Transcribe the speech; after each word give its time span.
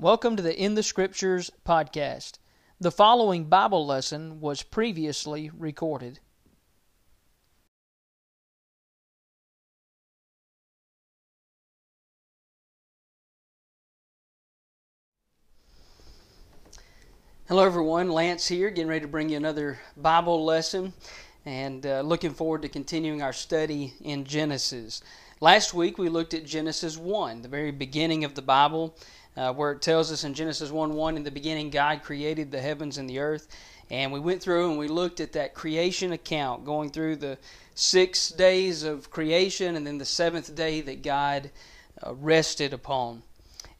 Welcome 0.00 0.36
to 0.36 0.42
the 0.42 0.58
In 0.58 0.76
the 0.76 0.82
Scriptures 0.82 1.50
podcast. 1.66 2.38
The 2.80 2.90
following 2.90 3.44
Bible 3.50 3.84
lesson 3.84 4.40
was 4.40 4.62
previously 4.62 5.50
recorded. 5.54 6.20
Hello, 17.46 17.62
everyone. 17.62 18.08
Lance 18.08 18.48
here, 18.48 18.70
getting 18.70 18.88
ready 18.88 19.02
to 19.02 19.06
bring 19.06 19.28
you 19.28 19.36
another 19.36 19.80
Bible 19.98 20.46
lesson 20.46 20.94
and 21.44 21.84
uh, 21.84 22.00
looking 22.00 22.32
forward 22.32 22.62
to 22.62 22.70
continuing 22.70 23.20
our 23.20 23.34
study 23.34 23.92
in 24.00 24.24
Genesis. 24.24 25.02
Last 25.42 25.74
week 25.74 25.98
we 25.98 26.08
looked 26.08 26.32
at 26.32 26.46
Genesis 26.46 26.96
1, 26.96 27.42
the 27.42 27.48
very 27.48 27.70
beginning 27.70 28.24
of 28.24 28.34
the 28.34 28.42
Bible 28.42 28.96
uh, 29.36 29.52
where 29.52 29.72
it 29.72 29.82
tells 29.82 30.10
us 30.12 30.24
in 30.24 30.34
Genesis 30.34 30.70
1 30.70 30.94
1, 30.94 31.16
in 31.16 31.24
the 31.24 31.30
beginning 31.30 31.70
God 31.70 32.02
created 32.02 32.50
the 32.50 32.60
heavens 32.60 32.98
and 32.98 33.08
the 33.08 33.18
earth. 33.18 33.48
And 33.90 34.12
we 34.12 34.20
went 34.20 34.40
through 34.40 34.70
and 34.70 34.78
we 34.78 34.86
looked 34.86 35.20
at 35.20 35.32
that 35.32 35.54
creation 35.54 36.12
account, 36.12 36.64
going 36.64 36.90
through 36.90 37.16
the 37.16 37.38
six 37.74 38.28
days 38.28 38.82
of 38.84 39.10
creation 39.10 39.74
and 39.76 39.86
then 39.86 39.98
the 39.98 40.04
seventh 40.04 40.54
day 40.54 40.80
that 40.82 41.02
God 41.02 41.50
uh, 42.04 42.14
rested 42.14 42.72
upon. 42.72 43.22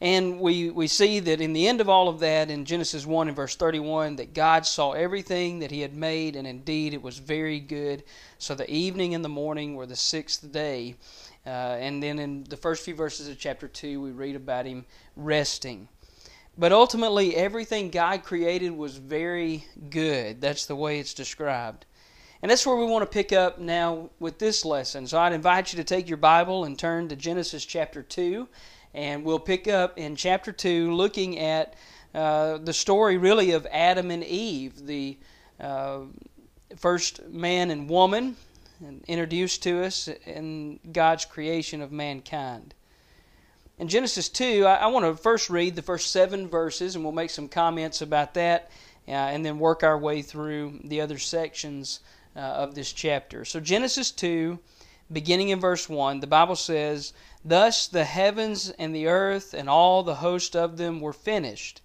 And 0.01 0.39
we, 0.39 0.71
we 0.71 0.87
see 0.87 1.19
that 1.19 1.39
in 1.39 1.53
the 1.53 1.67
end 1.67 1.79
of 1.79 1.87
all 1.87 2.09
of 2.09 2.19
that, 2.21 2.49
in 2.49 2.65
Genesis 2.65 3.05
1 3.05 3.27
and 3.27 3.35
verse 3.35 3.55
31, 3.55 4.15
that 4.15 4.33
God 4.33 4.65
saw 4.65 4.93
everything 4.93 5.59
that 5.59 5.69
He 5.69 5.81
had 5.81 5.95
made, 5.95 6.35
and 6.35 6.47
indeed 6.47 6.95
it 6.95 7.03
was 7.03 7.19
very 7.19 7.59
good. 7.59 8.03
So 8.39 8.55
the 8.55 8.69
evening 8.69 9.13
and 9.13 9.23
the 9.23 9.29
morning 9.29 9.75
were 9.75 9.85
the 9.85 9.95
sixth 9.95 10.51
day. 10.51 10.95
Uh, 11.45 11.49
and 11.79 12.01
then 12.03 12.19
in 12.19 12.43
the 12.43 12.57
first 12.57 12.85
few 12.85 12.93
verses 12.93 13.27
of 13.27 13.39
chapter 13.39 13.67
2, 13.67 13.99
we 13.99 14.11
read 14.11 14.35
about 14.35 14.65
him 14.65 14.85
resting. 15.15 15.87
But 16.57 16.71
ultimately, 16.71 17.35
everything 17.35 17.89
God 17.89 18.23
created 18.23 18.71
was 18.71 18.97
very 18.97 19.65
good. 19.89 20.41
That's 20.41 20.65
the 20.65 20.75
way 20.75 20.99
it's 20.99 21.13
described. 21.13 21.85
And 22.41 22.51
that's 22.51 22.65
where 22.65 22.75
we 22.75 22.85
want 22.85 23.03
to 23.03 23.13
pick 23.13 23.31
up 23.31 23.59
now 23.59 24.09
with 24.19 24.39
this 24.39 24.65
lesson. 24.65 25.07
So 25.07 25.19
I'd 25.19 25.33
invite 25.33 25.73
you 25.73 25.77
to 25.77 25.83
take 25.83 26.07
your 26.07 26.17
Bible 26.17 26.65
and 26.65 26.77
turn 26.77 27.07
to 27.09 27.15
Genesis 27.15 27.65
chapter 27.65 28.03
2. 28.03 28.47
And 28.93 29.23
we'll 29.23 29.39
pick 29.39 29.67
up 29.67 29.97
in 29.97 30.15
chapter 30.15 30.51
2 30.51 30.93
looking 30.93 31.39
at 31.39 31.75
uh, 32.13 32.57
the 32.57 32.73
story 32.73 33.17
really 33.17 33.51
of 33.51 33.65
Adam 33.71 34.11
and 34.11 34.23
Eve, 34.23 34.85
the 34.85 35.17
uh, 35.59 36.01
first 36.75 37.27
man 37.29 37.71
and 37.71 37.89
woman 37.89 38.35
and 38.81 39.03
introduced 39.07 39.61
to 39.63 39.83
us 39.83 40.07
in 40.07 40.79
God's 40.91 41.25
creation 41.25 41.81
of 41.81 41.91
mankind. 41.91 42.73
In 43.77 43.87
Genesis 43.87 44.29
2, 44.29 44.65
I, 44.65 44.75
I 44.75 44.87
want 44.87 45.05
to 45.05 45.15
first 45.15 45.49
read 45.49 45.75
the 45.75 45.81
first 45.81 46.11
seven 46.11 46.47
verses, 46.47 46.95
and 46.95 47.03
we'll 47.03 47.13
make 47.13 47.29
some 47.29 47.47
comments 47.47 48.01
about 48.01 48.33
that, 48.33 48.71
uh, 49.07 49.11
and 49.11 49.45
then 49.45 49.59
work 49.59 49.83
our 49.83 49.97
way 49.97 50.21
through 50.21 50.79
the 50.83 51.01
other 51.01 51.17
sections 51.17 51.99
uh, 52.35 52.39
of 52.39 52.75
this 52.75 52.91
chapter. 52.91 53.45
So, 53.45 53.59
Genesis 53.59 54.11
2, 54.11 54.59
beginning 55.11 55.49
in 55.49 55.59
verse 55.59 55.89
1, 55.89 56.19
the 56.19 56.27
Bible 56.27 56.55
says, 56.55 57.13
Thus 57.43 57.87
the 57.87 58.05
heavens 58.05 58.69
and 58.71 58.95
the 58.95 59.07
earth 59.07 59.53
and 59.53 59.69
all 59.69 60.03
the 60.03 60.15
host 60.15 60.55
of 60.55 60.77
them 60.77 61.01
were 61.01 61.13
finished. 61.13 61.81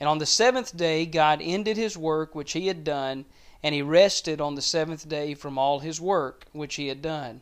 And 0.00 0.08
on 0.08 0.18
the 0.18 0.26
seventh 0.26 0.76
day 0.76 1.06
God 1.06 1.40
ended 1.42 1.76
his 1.76 1.96
work 1.96 2.34
which 2.34 2.52
he 2.52 2.66
had 2.66 2.84
done 2.84 3.24
and 3.64 3.74
he 3.74 3.80
rested 3.80 4.42
on 4.42 4.56
the 4.56 4.62
seventh 4.62 5.08
day 5.08 5.32
from 5.32 5.56
all 5.56 5.78
his 5.78 5.98
work 5.98 6.44
which 6.52 6.74
he 6.74 6.88
had 6.88 7.00
done. 7.00 7.40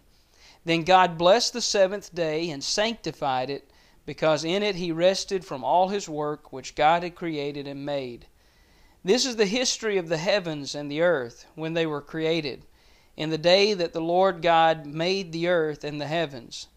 Then 0.65 0.84
God 0.84 1.19
blessed 1.19 1.53
the 1.53 1.61
seventh 1.61 2.15
day 2.15 2.48
and 2.48 2.62
sanctified 2.62 3.51
it, 3.51 3.69
because 4.06 4.45
in 4.45 4.62
it 4.62 4.77
he 4.77 4.93
rested 4.93 5.45
from 5.45 5.65
all 5.65 5.89
his 5.89 6.09
work 6.09 6.53
which 6.53 6.77
God 6.77 7.03
had 7.03 7.17
created 7.17 7.67
and 7.67 7.84
made. 7.84 8.27
This 9.03 9.27
is 9.27 9.34
the 9.34 9.47
history 9.47 9.98
of 9.98 10.09
the 10.09 10.17
heavens 10.17 10.77
and 10.77 10.89
the 10.89 11.00
earth 11.00 11.45
when 11.56 11.75
they 11.75 11.87
were 11.87 12.00
created, 12.00 12.62
in 13.16 13.31
the 13.31 13.37
day 13.37 13.75
that 13.75 13.93
the 13.93 14.00
Lord 14.00 14.43
God 14.43 14.87
made 14.87 15.32
the 15.32 15.49
earth 15.49 15.82
and 15.82 16.00
the 16.00 16.06
heavens. 16.06 16.69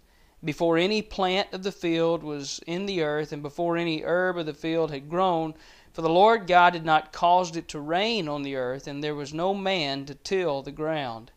Before 0.43 0.75
any 0.75 1.03
plant 1.03 1.49
of 1.53 1.61
the 1.61 1.71
field 1.71 2.23
was 2.23 2.61
in 2.65 2.87
the 2.87 3.03
earth, 3.03 3.31
and 3.31 3.43
before 3.43 3.77
any 3.77 4.01
herb 4.01 4.39
of 4.39 4.47
the 4.47 4.55
field 4.55 4.89
had 4.89 5.07
grown, 5.07 5.53
for 5.95 6.01
the 6.01 6.09
Lord 6.09 6.45
God 6.45 6.73
had 6.73 6.83
not 6.83 7.13
caused 7.13 7.55
it 7.55 7.69
to 7.69 7.79
rain 7.79 8.27
on 8.27 8.43
the 8.43 8.57
earth, 8.57 8.85
and 8.85 9.01
there 9.01 9.15
was 9.15 9.33
no 9.33 9.53
man 9.53 10.05
to 10.07 10.13
till 10.13 10.61
the 10.61 10.69
ground. 10.69 11.31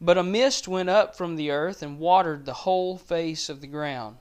But 0.00 0.16
a 0.16 0.22
mist 0.22 0.66
went 0.66 0.88
up 0.88 1.14
from 1.14 1.36
the 1.36 1.50
earth 1.50 1.82
and 1.82 1.98
watered 1.98 2.46
the 2.46 2.54
whole 2.54 2.96
face 2.96 3.50
of 3.50 3.60
the 3.60 3.66
ground. 3.66 4.16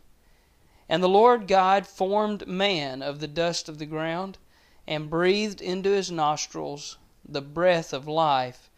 And 0.90 1.02
the 1.02 1.08
Lord 1.08 1.48
God 1.48 1.88
formed 1.88 2.46
man 2.46 3.02
of 3.02 3.22
the 3.22 3.30
dust 3.30 3.70
of 3.70 3.78
the 3.78 3.86
ground, 3.86 4.38
and 4.86 5.10
breathed 5.10 5.62
into 5.62 5.90
his 5.90 6.12
nostrils 6.12 6.98
the 7.24 7.42
breath 7.42 7.94
of 7.94 8.10
life, 8.10 8.70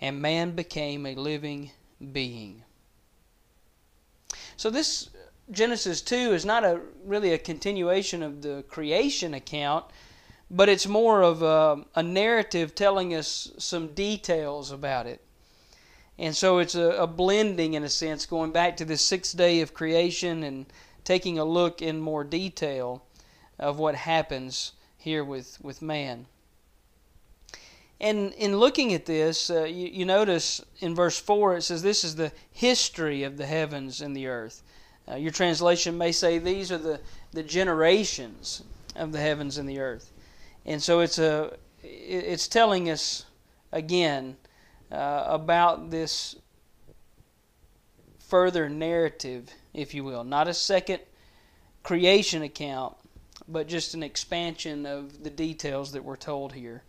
and 0.00 0.22
man 0.22 0.52
became 0.52 1.04
a 1.04 1.16
living 1.16 1.72
being. 2.12 2.62
So 4.56 4.70
this 4.70 5.10
Genesis 5.50 6.00
2 6.00 6.32
is 6.32 6.44
not 6.44 6.62
a 6.62 6.80
really 7.04 7.32
a 7.32 7.38
continuation 7.38 8.22
of 8.22 8.42
the 8.42 8.62
creation 8.68 9.34
account 9.34 9.86
but 10.54 10.68
it's 10.68 10.86
more 10.86 11.22
of 11.22 11.42
a, 11.42 11.82
a, 11.94 12.02
narrative 12.02 12.74
telling 12.74 13.14
us 13.14 13.50
some 13.56 13.88
details 13.94 14.70
about 14.70 15.06
it. 15.06 15.22
And 16.18 16.36
so 16.36 16.58
it's 16.58 16.74
a, 16.74 16.90
a, 16.90 17.06
blending, 17.06 17.72
in 17.72 17.82
a 17.82 17.88
sense, 17.88 18.26
going 18.26 18.52
back 18.52 18.76
to 18.76 18.84
the 18.84 18.98
sixth 18.98 19.34
day 19.34 19.62
of 19.62 19.72
creation 19.72 20.42
and 20.42 20.66
taking 21.04 21.38
a 21.38 21.44
look 21.44 21.80
in 21.80 22.00
more 22.00 22.22
detail 22.22 23.02
of 23.58 23.78
what 23.78 23.94
happens 23.94 24.72
here 24.98 25.24
with, 25.24 25.58
with 25.62 25.80
man. 25.80 26.26
And 27.98 28.34
in 28.34 28.58
looking 28.58 28.92
at 28.92 29.06
this, 29.06 29.48
uh, 29.48 29.64
you, 29.64 29.88
you, 29.88 30.04
notice 30.04 30.62
in 30.80 30.94
verse 30.94 31.18
4 31.18 31.56
it 31.56 31.62
says, 31.62 31.82
This 31.82 32.04
is 32.04 32.16
the 32.16 32.32
history 32.50 33.22
of 33.22 33.38
the 33.38 33.46
heavens 33.46 34.02
and 34.02 34.14
the 34.14 34.26
earth. 34.26 34.62
Uh, 35.08 35.14
your 35.14 35.30
translation 35.30 35.96
may 35.96 36.12
say, 36.12 36.38
These 36.38 36.70
are 36.70 36.78
the, 36.78 37.00
the 37.32 37.42
generations 37.42 38.62
of 38.94 39.12
the 39.12 39.20
heavens 39.20 39.56
and 39.56 39.66
the 39.68 39.78
earth. 39.78 40.11
And 40.64 40.82
so 40.82 41.00
it's 41.00 41.18
a 41.18 41.56
it's 41.82 42.48
telling 42.48 42.88
us 42.88 43.24
again 43.72 44.36
uh, 44.90 45.24
about 45.26 45.90
this 45.90 46.36
further 48.18 48.68
narrative, 48.68 49.50
if 49.74 49.94
you 49.94 50.04
will, 50.04 50.24
not 50.24 50.48
a 50.48 50.54
second 50.54 51.00
creation 51.82 52.42
account, 52.42 52.96
but 53.48 53.66
just 53.66 53.94
an 53.94 54.02
expansion 54.02 54.86
of 54.86 55.22
the 55.24 55.30
details 55.30 55.92
that 55.92 56.04
we're 56.04 56.16
told 56.16 56.52
here. 56.52 56.82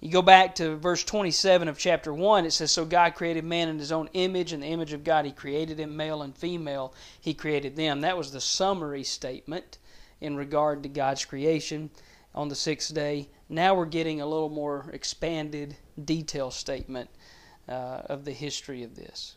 You 0.00 0.10
go 0.10 0.22
back 0.22 0.56
to 0.56 0.76
verse 0.76 1.02
27 1.02 1.66
of 1.66 1.78
chapter 1.78 2.12
1, 2.12 2.44
it 2.44 2.52
says, 2.52 2.70
So 2.70 2.84
God 2.84 3.14
created 3.14 3.42
man 3.42 3.70
in 3.70 3.78
his 3.78 3.90
own 3.90 4.10
image, 4.12 4.52
in 4.52 4.60
the 4.60 4.66
image 4.66 4.92
of 4.92 5.02
God 5.02 5.24
he 5.24 5.32
created 5.32 5.80
him, 5.80 5.96
male 5.96 6.20
and 6.20 6.36
female, 6.36 6.92
he 7.18 7.32
created 7.32 7.74
them. 7.74 8.02
That 8.02 8.18
was 8.18 8.30
the 8.30 8.40
summary 8.40 9.02
statement 9.02 9.78
in 10.20 10.36
regard 10.36 10.82
to 10.82 10.88
God's 10.90 11.24
creation 11.24 11.90
on 12.34 12.48
the 12.48 12.54
sixth 12.54 12.94
day. 12.94 13.28
Now 13.48 13.74
we're 13.74 13.84
getting 13.86 14.20
a 14.20 14.26
little 14.26 14.48
more 14.48 14.90
expanded 14.92 15.76
detail 16.02 16.50
statement 16.50 17.10
uh, 17.68 18.02
of 18.06 18.24
the 18.24 18.32
history 18.32 18.82
of 18.82 18.96
this. 18.96 19.36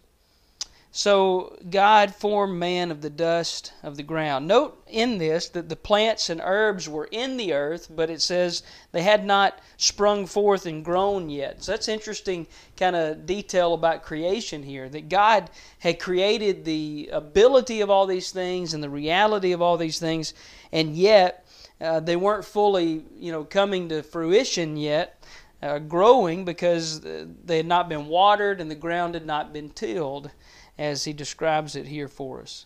So 0.97 1.55
God 1.69 2.15
formed 2.15 2.57
man 2.57 2.89
of 2.89 3.01
the 3.01 3.09
dust 3.11 3.71
of 3.83 3.97
the 3.97 4.03
ground. 4.03 4.47
Note 4.47 4.83
in 4.87 5.19
this 5.19 5.47
that 5.49 5.69
the 5.69 5.75
plants 5.75 6.29
and 6.29 6.41
herbs 6.43 6.89
were 6.89 7.07
in 7.11 7.37
the 7.37 7.53
earth, 7.53 7.87
but 7.95 8.09
it 8.09 8.21
says 8.21 8.63
they 8.93 9.03
had 9.03 9.23
not 9.23 9.59
sprung 9.75 10.25
forth 10.25 10.65
and 10.65 10.83
grown 10.83 11.29
yet. 11.29 11.63
So 11.63 11.73
that's 11.73 11.87
interesting 11.87 12.47
kind 12.77 12.95
of 12.95 13.27
detail 13.27 13.75
about 13.75 14.01
creation 14.01 14.63
here. 14.63 14.89
That 14.89 15.09
God 15.09 15.51
had 15.79 15.99
created 15.99 16.65
the 16.65 17.09
ability 17.11 17.81
of 17.81 17.91
all 17.91 18.07
these 18.07 18.31
things 18.31 18.73
and 18.73 18.81
the 18.81 18.89
reality 18.89 19.51
of 19.51 19.61
all 19.61 19.77
these 19.77 19.99
things, 19.99 20.33
and 20.71 20.95
yet 20.95 21.45
uh, 21.79 21.99
they 21.99 22.15
weren't 22.15 22.45
fully, 22.45 23.05
you 23.17 23.31
know, 23.31 23.43
coming 23.43 23.89
to 23.89 24.03
fruition 24.03 24.77
yet, 24.77 25.23
uh, 25.61 25.79
growing 25.79 26.45
because 26.45 27.01
they 27.01 27.57
had 27.57 27.65
not 27.65 27.89
been 27.89 28.07
watered 28.07 28.61
and 28.61 28.69
the 28.69 28.75
ground 28.75 29.13
had 29.13 29.25
not 29.25 29.53
been 29.53 29.69
tilled, 29.69 30.31
as 30.77 31.05
he 31.05 31.13
describes 31.13 31.75
it 31.75 31.87
here 31.87 32.07
for 32.07 32.41
us. 32.41 32.65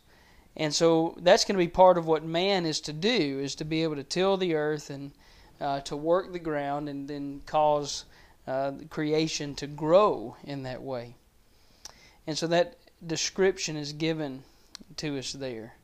And 0.57 0.73
so 0.73 1.15
that's 1.21 1.45
going 1.45 1.55
to 1.55 1.65
be 1.65 1.69
part 1.69 1.97
of 1.97 2.07
what 2.07 2.25
man 2.25 2.65
is 2.65 2.81
to 2.81 2.93
do, 2.93 3.39
is 3.39 3.55
to 3.55 3.65
be 3.65 3.83
able 3.83 3.95
to 3.95 4.03
till 4.03 4.35
the 4.35 4.55
earth 4.55 4.89
and 4.89 5.11
uh, 5.61 5.79
to 5.81 5.95
work 5.95 6.33
the 6.33 6.39
ground 6.39 6.89
and 6.89 7.07
then 7.07 7.41
cause 7.45 8.05
uh, 8.47 8.71
creation 8.89 9.55
to 9.55 9.67
grow 9.67 10.35
in 10.43 10.63
that 10.63 10.81
way. 10.81 11.15
And 12.27 12.37
so 12.37 12.47
that 12.47 12.77
description 13.05 13.77
is 13.77 13.93
given 13.93 14.43
to 14.97 15.17
us 15.17 15.31
there. 15.31 15.75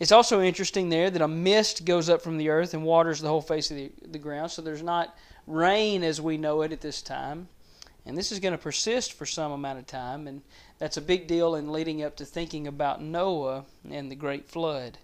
It's 0.00 0.12
also 0.12 0.42
interesting 0.42 0.88
there 0.88 1.08
that 1.08 1.22
a 1.22 1.28
mist 1.28 1.84
goes 1.84 2.08
up 2.08 2.22
from 2.22 2.36
the 2.36 2.48
earth 2.48 2.74
and 2.74 2.84
waters 2.84 3.20
the 3.20 3.28
whole 3.28 3.40
face 3.40 3.70
of 3.70 3.76
the, 3.76 3.92
the 4.04 4.18
ground. 4.18 4.50
So 4.50 4.60
there's 4.60 4.82
not 4.82 5.16
rain 5.46 6.02
as 6.02 6.20
we 6.20 6.36
know 6.36 6.62
it 6.62 6.72
at 6.72 6.80
this 6.80 7.00
time. 7.00 7.48
And 8.06 8.18
this 8.18 8.32
is 8.32 8.40
going 8.40 8.52
to 8.52 8.58
persist 8.58 9.12
for 9.12 9.24
some 9.24 9.52
amount 9.52 9.78
of 9.78 9.86
time. 9.86 10.26
And 10.26 10.42
that's 10.78 10.96
a 10.96 11.02
big 11.02 11.26
deal 11.26 11.54
in 11.54 11.72
leading 11.72 12.02
up 12.02 12.16
to 12.16 12.24
thinking 12.24 12.66
about 12.66 13.02
Noah 13.02 13.64
and 13.88 14.10
the 14.10 14.16
great 14.16 14.48
flood. 14.48 14.98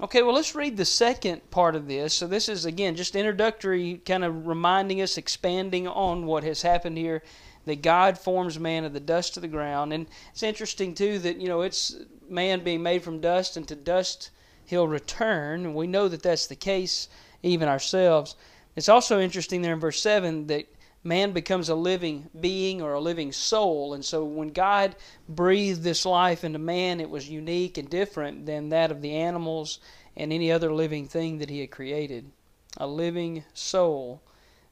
Okay, 0.00 0.22
well, 0.22 0.34
let's 0.34 0.56
read 0.56 0.76
the 0.76 0.84
second 0.84 1.48
part 1.52 1.76
of 1.76 1.86
this. 1.86 2.14
So, 2.14 2.26
this 2.26 2.48
is 2.48 2.64
again 2.64 2.96
just 2.96 3.14
introductory, 3.14 4.00
kind 4.04 4.24
of 4.24 4.48
reminding 4.48 5.00
us, 5.00 5.16
expanding 5.16 5.86
on 5.86 6.26
what 6.26 6.42
has 6.42 6.62
happened 6.62 6.98
here 6.98 7.22
that 7.64 7.80
God 7.80 8.18
forms 8.18 8.58
man 8.58 8.84
of 8.84 8.92
the 8.92 8.98
dust 8.98 9.36
of 9.36 9.42
the 9.42 9.48
ground. 9.48 9.92
And 9.92 10.08
it's 10.32 10.42
interesting, 10.42 10.94
too, 10.94 11.20
that, 11.20 11.36
you 11.36 11.46
know, 11.46 11.62
it's 11.62 11.94
man 12.28 12.64
being 12.64 12.82
made 12.82 13.04
from 13.04 13.20
dust, 13.20 13.56
and 13.56 13.68
to 13.68 13.76
dust 13.76 14.30
he'll 14.66 14.88
return. 14.88 15.64
And 15.64 15.74
we 15.76 15.86
know 15.86 16.08
that 16.08 16.24
that's 16.24 16.48
the 16.48 16.56
case, 16.56 17.08
even 17.44 17.68
ourselves. 17.68 18.34
It's 18.74 18.88
also 18.88 19.20
interesting 19.20 19.62
there 19.62 19.74
in 19.74 19.80
verse 19.80 20.00
7 20.00 20.48
that 20.48 20.66
man 21.04 21.32
becomes 21.32 21.68
a 21.68 21.74
living 21.74 22.30
being 22.40 22.80
or 22.80 22.94
a 22.94 23.00
living 23.00 23.30
soul. 23.30 23.94
And 23.94 24.04
so 24.04 24.24
when 24.24 24.48
God 24.48 24.96
breathed 25.28 25.82
this 25.82 26.06
life 26.06 26.42
into 26.42 26.58
man, 26.58 27.00
it 27.00 27.10
was 27.10 27.28
unique 27.28 27.76
and 27.78 27.88
different 27.88 28.46
than 28.46 28.70
that 28.70 28.90
of 28.90 29.02
the 29.02 29.14
animals 29.14 29.78
and 30.16 30.32
any 30.32 30.50
other 30.50 30.72
living 30.72 31.06
thing 31.06 31.38
that 31.38 31.50
he 31.50 31.60
had 31.60 31.70
created. 31.70 32.32
A 32.78 32.86
living 32.86 33.44
soul, 33.52 34.22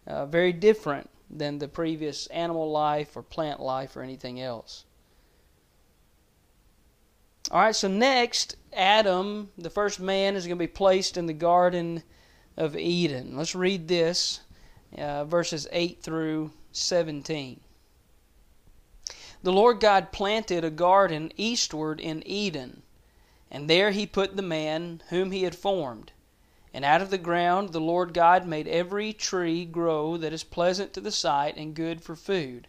uh, 0.07 0.27
very 0.27 0.53
different 0.53 1.11
than 1.31 1.59
the 1.59 1.69
previous 1.69 2.27
animal 2.29 2.71
life 2.71 3.17
or 3.17 3.23
plant 3.23 3.61
life 3.61 3.97
or 3.97 4.03
anything 4.03 4.41
else. 4.41 4.85
All 7.51 7.61
right, 7.61 7.77
so 7.77 7.89
next, 7.89 8.57
Adam, 8.73 9.51
the 9.59 9.71
first 9.71 10.01
man, 10.01 10.37
is 10.37 10.47
going 10.47 10.57
to 10.57 10.63
be 10.63 10.67
placed 10.67 11.17
in 11.17 11.27
the 11.27 11.33
Garden 11.33 12.03
of 12.57 12.77
Eden. 12.77 13.37
Let's 13.37 13.55
read 13.55 13.89
this, 13.89 14.41
uh, 14.99 15.25
verses 15.25 15.67
8 15.73 16.03
through 16.03 16.53
17. 16.73 17.61
The 19.43 19.53
Lord 19.53 19.81
God 19.81 20.13
planted 20.13 20.65
a 20.65 20.71
garden 20.71 21.33
eastward 21.37 22.01
in 22.01 22.23
Eden, 22.27 22.83
and 23.51 23.69
there 23.69 23.91
he 23.91 24.07
put 24.07 24.37
the 24.37 24.43
man 24.43 25.03
whom 25.09 25.33
he 25.33 25.43
had 25.43 25.55
formed. 25.55 26.13
And 26.73 26.85
out 26.85 27.03
of 27.03 27.11
the 27.11 27.19
ground 27.19 27.73
the 27.73 27.81
Lord 27.81 28.15
God 28.15 28.47
made 28.47 28.69
every 28.69 29.13
tree 29.13 29.65
grow 29.65 30.17
that 30.17 30.33
is 30.33 30.45
pleasant 30.45 30.93
to 30.95 31.01
the 31.01 31.11
sight 31.11 31.57
and 31.57 31.75
good 31.75 32.03
for 32.03 32.15
food. 32.15 32.69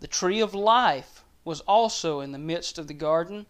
The 0.00 0.06
tree 0.06 0.40
of 0.40 0.54
life 0.54 1.24
was 1.44 1.60
also 1.60 2.20
in 2.20 2.32
the 2.32 2.38
midst 2.38 2.78
of 2.78 2.86
the 2.86 2.94
garden, 2.94 3.46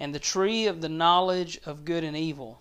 and 0.00 0.14
the 0.14 0.18
tree 0.18 0.66
of 0.66 0.80
the 0.80 0.88
knowledge 0.88 1.60
of 1.64 1.84
good 1.84 2.02
and 2.02 2.16
evil. 2.16 2.60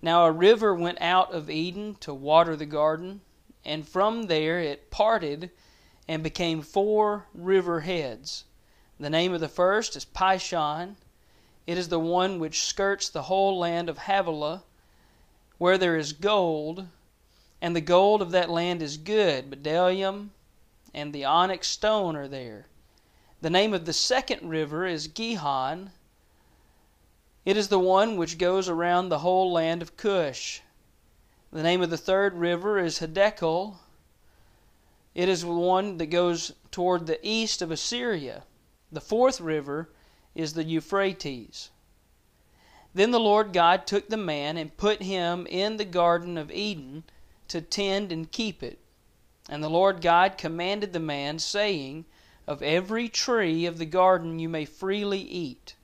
Now 0.00 0.24
a 0.24 0.32
river 0.32 0.74
went 0.74 1.00
out 1.00 1.32
of 1.32 1.50
Eden 1.50 1.96
to 2.00 2.14
water 2.14 2.56
the 2.56 2.66
garden, 2.66 3.20
and 3.64 3.88
from 3.88 4.24
there 4.24 4.60
it 4.60 4.90
parted 4.90 5.50
and 6.06 6.22
became 6.22 6.62
four 6.62 7.26
river 7.34 7.80
heads. 7.80 8.44
The 9.00 9.10
name 9.10 9.32
of 9.32 9.40
the 9.40 9.48
first 9.48 9.96
is 9.96 10.04
Pishon. 10.04 10.96
It 11.66 11.78
is 11.78 11.88
the 11.88 11.98
one 11.98 12.38
which 12.38 12.64
skirts 12.64 13.08
the 13.08 13.22
whole 13.22 13.58
land 13.58 13.88
of 13.88 13.98
Havilah 13.98 14.62
where 15.58 15.78
there 15.78 15.96
is 15.96 16.12
gold, 16.12 16.86
and 17.62 17.74
the 17.74 17.80
gold 17.80 18.20
of 18.20 18.32
that 18.32 18.50
land 18.50 18.82
is 18.82 18.96
good, 18.96 19.50
bdellium 19.50 20.30
and 20.94 21.12
the 21.12 21.24
onyx 21.24 21.68
stone 21.68 22.14
are 22.14 22.28
there. 22.28 22.66
The 23.40 23.50
name 23.50 23.74
of 23.74 23.84
the 23.84 23.92
second 23.92 24.48
river 24.48 24.86
is 24.86 25.08
Gihon. 25.08 25.90
It 27.44 27.56
is 27.56 27.68
the 27.68 27.78
one 27.78 28.16
which 28.16 28.38
goes 28.38 28.68
around 28.68 29.08
the 29.08 29.18
whole 29.18 29.52
land 29.52 29.82
of 29.82 29.96
Cush. 29.96 30.62
The 31.54 31.62
name 31.62 31.82
of 31.82 31.90
the 31.90 31.96
third 31.96 32.34
river 32.34 32.80
is 32.80 32.98
Hiddekel. 32.98 33.76
It 35.14 35.28
is 35.28 35.44
one 35.44 35.98
that 35.98 36.06
goes 36.06 36.50
toward 36.72 37.06
the 37.06 37.24
east 37.24 37.62
of 37.62 37.70
Assyria. 37.70 38.42
The 38.90 39.00
fourth 39.00 39.40
river 39.40 39.88
is 40.34 40.54
the 40.54 40.64
Euphrates. 40.64 41.70
Then 42.92 43.12
the 43.12 43.20
Lord 43.20 43.52
God 43.52 43.86
took 43.86 44.08
the 44.08 44.16
man 44.16 44.56
and 44.56 44.76
put 44.76 45.02
him 45.02 45.46
in 45.46 45.76
the 45.76 45.84
Garden 45.84 46.36
of 46.36 46.50
Eden 46.50 47.04
to 47.46 47.60
tend 47.60 48.10
and 48.10 48.32
keep 48.32 48.60
it. 48.60 48.80
And 49.48 49.62
the 49.62 49.70
Lord 49.70 50.00
God 50.00 50.36
commanded 50.36 50.92
the 50.92 50.98
man, 50.98 51.38
saying, 51.38 52.04
Of 52.48 52.62
every 52.62 53.08
tree 53.08 53.64
of 53.64 53.78
the 53.78 53.86
garden 53.86 54.40
you 54.40 54.48
may 54.48 54.64
freely 54.64 55.20
eat, 55.20 55.76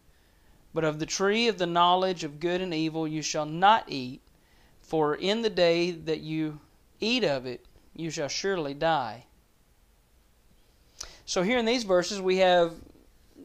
but 0.75 0.83
of 0.83 0.99
the 0.99 1.07
tree 1.07 1.47
of 1.47 1.59
the 1.59 1.67
knowledge 1.67 2.25
of 2.25 2.41
good 2.41 2.61
and 2.61 2.75
evil 2.75 3.07
you 3.07 3.23
shall 3.23 3.47
not 3.47 3.85
eat, 3.87 4.21
for 4.91 5.15
in 5.15 5.43
the 5.43 5.49
day 5.49 5.93
that 5.93 6.19
you 6.19 6.59
eat 6.99 7.23
of 7.23 7.47
it 7.47 7.65
you 7.95 8.11
shall 8.11 8.27
surely 8.27 8.75
die. 8.75 9.25
So, 11.25 11.45
here 11.45 11.59
in 11.59 11.65
these 11.65 11.85
verses, 11.85 12.21
we 12.21 12.39
have 12.39 12.75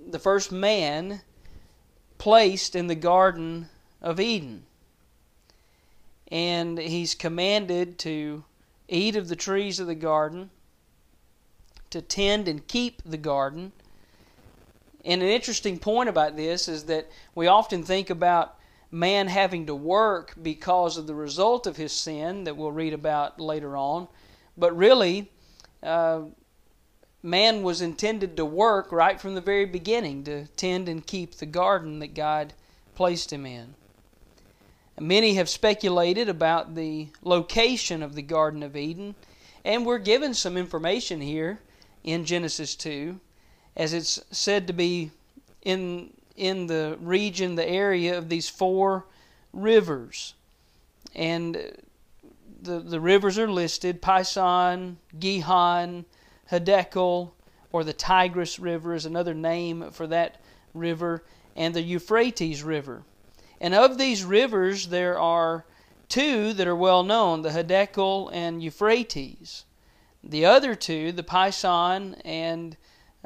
the 0.08 0.18
first 0.18 0.52
man 0.52 1.22
placed 2.18 2.76
in 2.76 2.88
the 2.88 2.96
Garden 2.96 3.70
of 4.02 4.20
Eden. 4.20 4.64
And 6.30 6.80
he's 6.80 7.14
commanded 7.14 8.00
to 8.00 8.44
eat 8.88 9.16
of 9.16 9.28
the 9.28 9.36
trees 9.36 9.80
of 9.80 9.86
the 9.86 9.94
garden, 9.94 10.50
to 11.92 12.02
tend 12.02 12.48
and 12.48 12.68
keep 12.68 13.04
the 13.04 13.18
garden. 13.18 13.72
And 15.04 15.22
an 15.22 15.30
interesting 15.30 15.78
point 15.78 16.10
about 16.10 16.36
this 16.36 16.68
is 16.68 16.86
that 16.86 17.08
we 17.36 17.46
often 17.46 17.84
think 17.84 18.10
about 18.10 18.55
man 18.96 19.28
having 19.28 19.66
to 19.66 19.76
work 19.76 20.34
because 20.42 20.98
of 20.98 21.06
the 21.06 21.14
result 21.14 21.68
of 21.68 21.76
his 21.76 21.92
sin 21.92 22.46
that 22.46 22.56
we'll 22.56 22.72
read 22.72 22.94
about 22.94 23.42
later 23.42 23.76
on. 23.76 24.08
But 24.56 24.76
really, 24.76 25.30
uh, 25.84 26.22
man 27.22 27.62
was 27.62 27.82
intended 27.82 28.38
to 28.38 28.46
work 28.46 28.94
right 28.94 29.20
from 29.20 29.36
the 29.36 29.42
very 29.42 29.66
beginning 29.66 30.24
to 30.24 30.46
tend 30.56 30.88
and 30.88 31.06
keep 31.06 31.36
the 31.36 31.46
garden 31.46 32.00
that 32.00 32.14
God 32.14 32.54
placed 32.96 33.34
him 33.34 33.46
in. 33.46 33.76
Many 34.98 35.34
have 35.34 35.50
speculated 35.50 36.30
about 36.30 36.76
the 36.76 37.10
location 37.22 38.02
of 38.02 38.16
the 38.16 38.22
Garden 38.22 38.64
of 38.64 38.78
Eden, 38.78 39.16
and 39.66 39.86
we're 39.86 39.98
given 39.98 40.34
some 40.34 40.56
information 40.56 41.20
here 41.20 41.60
in 42.06 42.24
Genesis 42.24 42.76
2, 42.76 43.20
as 43.76 43.92
it's 43.92 44.22
said 44.32 44.68
to 44.68 44.74
be 44.74 45.12
in, 45.64 46.14
in 46.36 46.68
the 46.68 46.98
region, 47.00 47.56
the 47.56 47.68
area 47.68 48.18
of 48.18 48.30
these 48.30 48.50
four 48.50 49.06
rivers. 49.54 50.34
And 51.16 51.56
the, 52.62 52.80
the 52.80 53.00
rivers 53.00 53.38
are 53.38 53.50
listed 53.50 54.02
Pison, 54.02 54.98
Gihon, 55.18 56.06
Hiddekel, 56.52 57.32
or 57.72 57.84
the 57.84 57.94
Tigris 57.94 58.60
River 58.60 58.94
is 58.94 59.06
another 59.06 59.34
name 59.34 59.92
for 59.92 60.08
that 60.08 60.42
river, 60.74 61.24
and 61.56 61.74
the 61.74 61.82
Euphrates 61.82 62.64
River. 62.64 63.04
And 63.60 63.74
of 63.74 63.98
these 63.98 64.24
rivers, 64.24 64.88
there 64.88 65.18
are 65.20 65.66
two 66.10 66.54
that 66.54 66.68
are 66.68 66.76
well 66.76 67.04
known 67.04 67.42
the 67.42 67.50
Hiddekel 67.50 68.30
and 68.34 68.62
Euphrates. 68.62 69.66
The 70.24 70.46
other 70.46 70.76
two, 70.76 71.12
the 71.12 71.24
Pison 71.24 72.20
and 72.26 72.78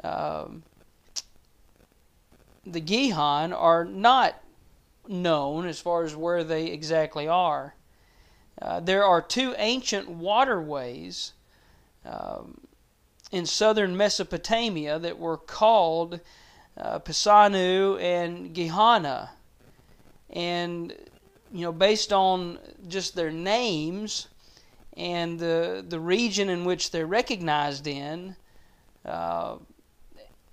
um, 0.04 0.62
the 2.72 2.80
Gihon, 2.80 3.52
are 3.52 3.84
not 3.84 4.40
known 5.08 5.66
as 5.66 5.80
far 5.80 6.04
as 6.04 6.14
where 6.14 6.44
they 6.44 6.66
exactly 6.66 7.26
are. 7.26 7.74
Uh, 8.60 8.80
there 8.80 9.04
are 9.04 9.22
two 9.22 9.54
ancient 9.58 10.08
waterways 10.08 11.32
um, 12.04 12.60
in 13.32 13.46
southern 13.46 13.96
Mesopotamia 13.96 14.98
that 14.98 15.18
were 15.18 15.36
called 15.36 16.20
uh, 16.76 16.98
Pisanu 16.98 18.00
and 18.00 18.54
Gihana. 18.54 19.30
And, 20.30 20.94
you 21.52 21.62
know, 21.62 21.72
based 21.72 22.12
on 22.12 22.58
just 22.86 23.14
their 23.14 23.30
names 23.30 24.28
and 24.96 25.38
the, 25.38 25.84
the 25.88 26.00
region 26.00 26.48
in 26.48 26.64
which 26.64 26.90
they're 26.90 27.06
recognized 27.06 27.86
in, 27.86 28.36
uh, 29.04 29.56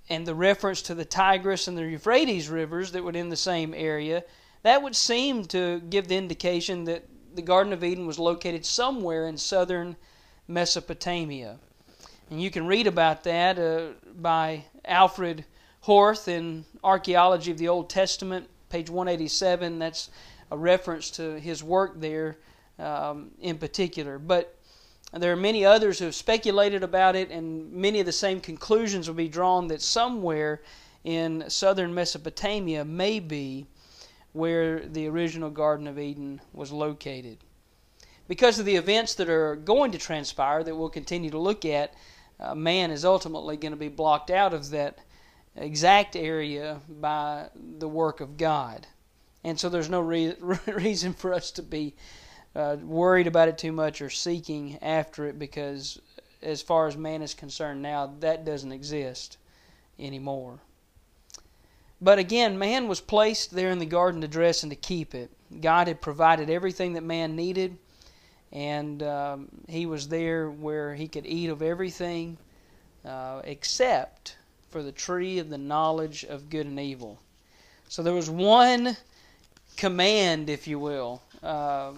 and 0.09 0.25
the 0.25 0.35
reference 0.35 0.81
to 0.83 0.95
the 0.95 1.05
Tigris 1.05 1.67
and 1.67 1.77
the 1.77 1.83
Euphrates 1.83 2.49
rivers 2.49 2.91
that 2.91 3.03
were 3.03 3.11
in 3.11 3.29
the 3.29 3.35
same 3.35 3.73
area, 3.73 4.23
that 4.63 4.81
would 4.81 4.95
seem 4.95 5.45
to 5.45 5.81
give 5.89 6.07
the 6.07 6.17
indication 6.17 6.85
that 6.85 7.07
the 7.35 7.41
Garden 7.41 7.73
of 7.73 7.83
Eden 7.83 8.07
was 8.07 8.17
located 8.17 8.65
somewhere 8.65 9.27
in 9.27 9.37
southern 9.37 9.95
Mesopotamia. 10.47 11.57
And 12.29 12.41
you 12.41 12.49
can 12.49 12.65
read 12.65 12.87
about 12.87 13.23
that 13.23 13.59
uh, 13.59 13.89
by 14.15 14.65
Alfred 14.85 15.45
Hoerth 15.81 16.27
in 16.27 16.65
Archaeology 16.83 17.51
of 17.51 17.57
the 17.57 17.67
Old 17.67 17.89
Testament, 17.89 18.49
page 18.69 18.89
187. 18.89 19.79
That's 19.79 20.09
a 20.51 20.57
reference 20.57 21.11
to 21.11 21.39
his 21.39 21.63
work 21.63 21.99
there 21.99 22.37
um, 22.79 23.31
in 23.39 23.57
particular. 23.57 24.19
But 24.19 24.56
there 25.13 25.31
are 25.31 25.37
many 25.37 25.63
others 25.63 25.99
who 25.99 26.05
have 26.05 26.15
speculated 26.15 26.83
about 26.83 27.15
it, 27.15 27.31
and 27.31 27.71
many 27.71 27.99
of 27.99 28.05
the 28.05 28.11
same 28.11 28.41
conclusions 28.41 29.07
will 29.07 29.15
be 29.15 29.29
drawn 29.29 29.67
that 29.67 29.81
somewhere 29.81 30.61
in 31.03 31.49
southern 31.49 31.93
Mesopotamia 31.93 32.83
may 32.83 33.19
be 33.19 33.67
where 34.33 34.81
the 34.85 35.07
original 35.07 35.49
Garden 35.49 35.87
of 35.87 35.97
Eden 35.97 36.41
was 36.53 36.71
located. 36.71 37.37
Because 38.27 38.59
of 38.59 38.65
the 38.65 38.75
events 38.75 39.15
that 39.15 39.29
are 39.29 39.55
going 39.55 39.91
to 39.93 39.97
transpire 39.97 40.63
that 40.63 40.75
we'll 40.75 40.89
continue 40.89 41.29
to 41.29 41.39
look 41.39 41.63
at, 41.63 41.93
uh, 42.39 42.53
man 42.53 42.91
is 42.91 43.05
ultimately 43.05 43.55
going 43.55 43.71
to 43.71 43.77
be 43.77 43.87
blocked 43.87 44.29
out 44.29 44.53
of 44.53 44.69
that 44.71 44.99
exact 45.55 46.15
area 46.15 46.81
by 46.87 47.47
the 47.55 47.87
work 47.87 48.19
of 48.19 48.37
God. 48.37 48.85
And 49.43 49.59
so 49.59 49.69
there's 49.69 49.89
no 49.89 50.01
re- 50.01 50.35
reason 50.67 51.13
for 51.13 51.33
us 51.33 51.51
to 51.51 51.63
be 51.63 51.95
uh, 52.57 52.75
worried 52.81 53.27
about 53.27 53.47
it 53.47 53.57
too 53.57 53.71
much 53.71 54.01
or 54.01 54.09
seeking 54.09 54.79
after 54.81 55.27
it 55.27 55.37
because, 55.37 56.01
as 56.41 56.61
far 56.61 56.87
as 56.87 56.97
man 56.97 57.21
is 57.21 57.33
concerned 57.33 57.81
now, 57.81 58.11
that 58.19 58.43
doesn't 58.43 58.71
exist 58.71 59.37
anymore. 59.99 60.59
But 62.01 62.19
again, 62.19 62.57
man 62.57 62.87
was 62.87 62.99
placed 62.99 63.51
there 63.51 63.69
in 63.69 63.79
the 63.79 63.85
garden 63.85 64.21
to 64.21 64.27
dress 64.27 64.63
and 64.63 64.71
to 64.71 64.75
keep 64.75 65.13
it. 65.13 65.31
God 65.61 65.87
had 65.87 66.01
provided 66.01 66.49
everything 66.49 66.93
that 66.93 67.03
man 67.03 67.35
needed, 67.35 67.77
and 68.51 69.03
um, 69.03 69.47
he 69.67 69.85
was 69.85 70.07
there 70.07 70.49
where 70.49 70.95
he 70.95 71.07
could 71.07 71.25
eat 71.25 71.49
of 71.49 71.61
everything 71.61 72.37
uh, 73.05 73.41
except 73.43 74.35
for 74.69 74.83
the 74.83 74.91
tree 74.91 75.39
of 75.39 75.49
the 75.49 75.57
knowledge 75.57 76.23
of 76.25 76.49
good 76.49 76.65
and 76.65 76.79
evil. 76.79 77.19
So 77.87 78.03
there 78.03 78.13
was 78.13 78.29
one 78.29 78.97
command, 79.77 80.49
if 80.49 80.67
you 80.67 80.77
will, 80.79 81.21
uh, 81.41 81.91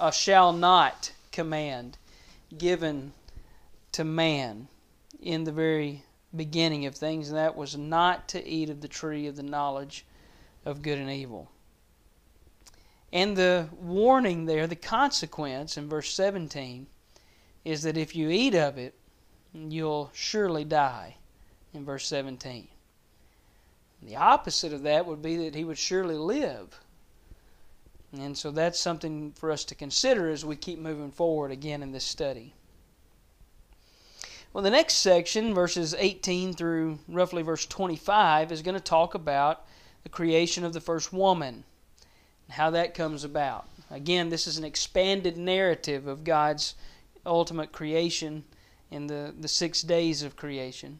a 0.00 0.10
shall 0.10 0.52
not 0.52 1.12
command 1.30 1.98
given 2.56 3.12
to 3.92 4.02
man 4.02 4.66
in 5.20 5.44
the 5.44 5.52
very 5.52 6.02
beginning 6.34 6.86
of 6.86 6.94
things, 6.94 7.28
and 7.28 7.36
that 7.36 7.54
was 7.54 7.76
not 7.76 8.26
to 8.28 8.44
eat 8.48 8.70
of 8.70 8.80
the 8.80 8.88
tree 8.88 9.26
of 9.26 9.36
the 9.36 9.42
knowledge 9.42 10.06
of 10.64 10.82
good 10.82 10.98
and 10.98 11.10
evil. 11.10 11.50
And 13.12 13.36
the 13.36 13.68
warning 13.72 14.46
there, 14.46 14.66
the 14.66 14.76
consequence 14.76 15.76
in 15.76 15.88
verse 15.88 16.14
17, 16.14 16.86
is 17.64 17.82
that 17.82 17.96
if 17.96 18.16
you 18.16 18.30
eat 18.30 18.54
of 18.54 18.78
it, 18.78 18.94
you'll 19.52 20.10
surely 20.14 20.64
die, 20.64 21.16
in 21.74 21.84
verse 21.84 22.06
17. 22.06 22.68
The 24.02 24.16
opposite 24.16 24.72
of 24.72 24.82
that 24.84 25.04
would 25.04 25.20
be 25.20 25.36
that 25.36 25.54
he 25.54 25.64
would 25.64 25.76
surely 25.76 26.14
live. 26.14 26.80
And 28.12 28.36
so 28.36 28.50
that's 28.50 28.78
something 28.78 29.32
for 29.32 29.50
us 29.50 29.64
to 29.64 29.74
consider 29.74 30.30
as 30.30 30.44
we 30.44 30.56
keep 30.56 30.78
moving 30.78 31.12
forward 31.12 31.50
again 31.52 31.82
in 31.82 31.92
this 31.92 32.04
study. 32.04 32.54
Well, 34.52 34.64
the 34.64 34.70
next 34.70 34.94
section, 34.94 35.54
verses 35.54 35.94
18 35.96 36.54
through 36.54 36.98
roughly 37.06 37.42
verse 37.42 37.66
25, 37.66 38.50
is 38.50 38.62
going 38.62 38.74
to 38.74 38.80
talk 38.80 39.14
about 39.14 39.64
the 40.02 40.08
creation 40.08 40.64
of 40.64 40.72
the 40.72 40.80
first 40.80 41.12
woman 41.12 41.62
and 42.46 42.54
how 42.54 42.70
that 42.70 42.94
comes 42.94 43.22
about. 43.22 43.68
Again, 43.90 44.28
this 44.28 44.48
is 44.48 44.58
an 44.58 44.64
expanded 44.64 45.36
narrative 45.36 46.08
of 46.08 46.24
God's 46.24 46.74
ultimate 47.24 47.70
creation 47.70 48.42
in 48.90 49.06
the, 49.06 49.32
the 49.38 49.46
six 49.46 49.82
days 49.82 50.24
of 50.24 50.34
creation. 50.34 50.98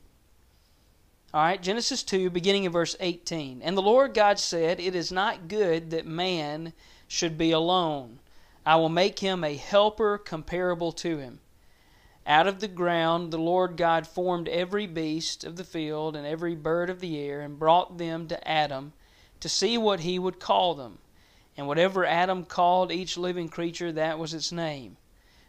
All 1.34 1.42
right, 1.42 1.62
Genesis 1.62 2.02
2, 2.02 2.30
beginning 2.30 2.64
in 2.64 2.72
verse 2.72 2.94
18. 3.00 3.62
And 3.62 3.76
the 3.76 3.82
Lord 3.82 4.14
God 4.14 4.38
said, 4.38 4.78
It 4.78 4.94
is 4.94 5.10
not 5.10 5.48
good 5.48 5.90
that 5.90 6.06
man 6.06 6.72
should 7.12 7.36
be 7.36 7.50
alone. 7.50 8.20
I 8.64 8.76
will 8.76 8.88
make 8.88 9.18
him 9.18 9.42
a 9.42 9.56
helper 9.56 10.16
comparable 10.16 10.92
to 10.92 11.18
him. 11.18 11.40
Out 12.24 12.46
of 12.46 12.60
the 12.60 12.68
ground 12.68 13.32
the 13.32 13.38
Lord 13.38 13.76
God 13.76 14.06
formed 14.06 14.46
every 14.46 14.86
beast 14.86 15.42
of 15.42 15.56
the 15.56 15.64
field 15.64 16.14
and 16.14 16.24
every 16.24 16.54
bird 16.54 16.88
of 16.88 17.00
the 17.00 17.18
air, 17.18 17.40
and 17.40 17.58
brought 17.58 17.98
them 17.98 18.28
to 18.28 18.48
Adam 18.48 18.92
to 19.40 19.48
see 19.48 19.76
what 19.76 20.00
he 20.00 20.20
would 20.20 20.38
call 20.38 20.76
them. 20.76 20.98
And 21.56 21.66
whatever 21.66 22.06
Adam 22.06 22.44
called 22.44 22.92
each 22.92 23.18
living 23.18 23.48
creature, 23.48 23.90
that 23.90 24.20
was 24.20 24.32
its 24.32 24.52
name. 24.52 24.96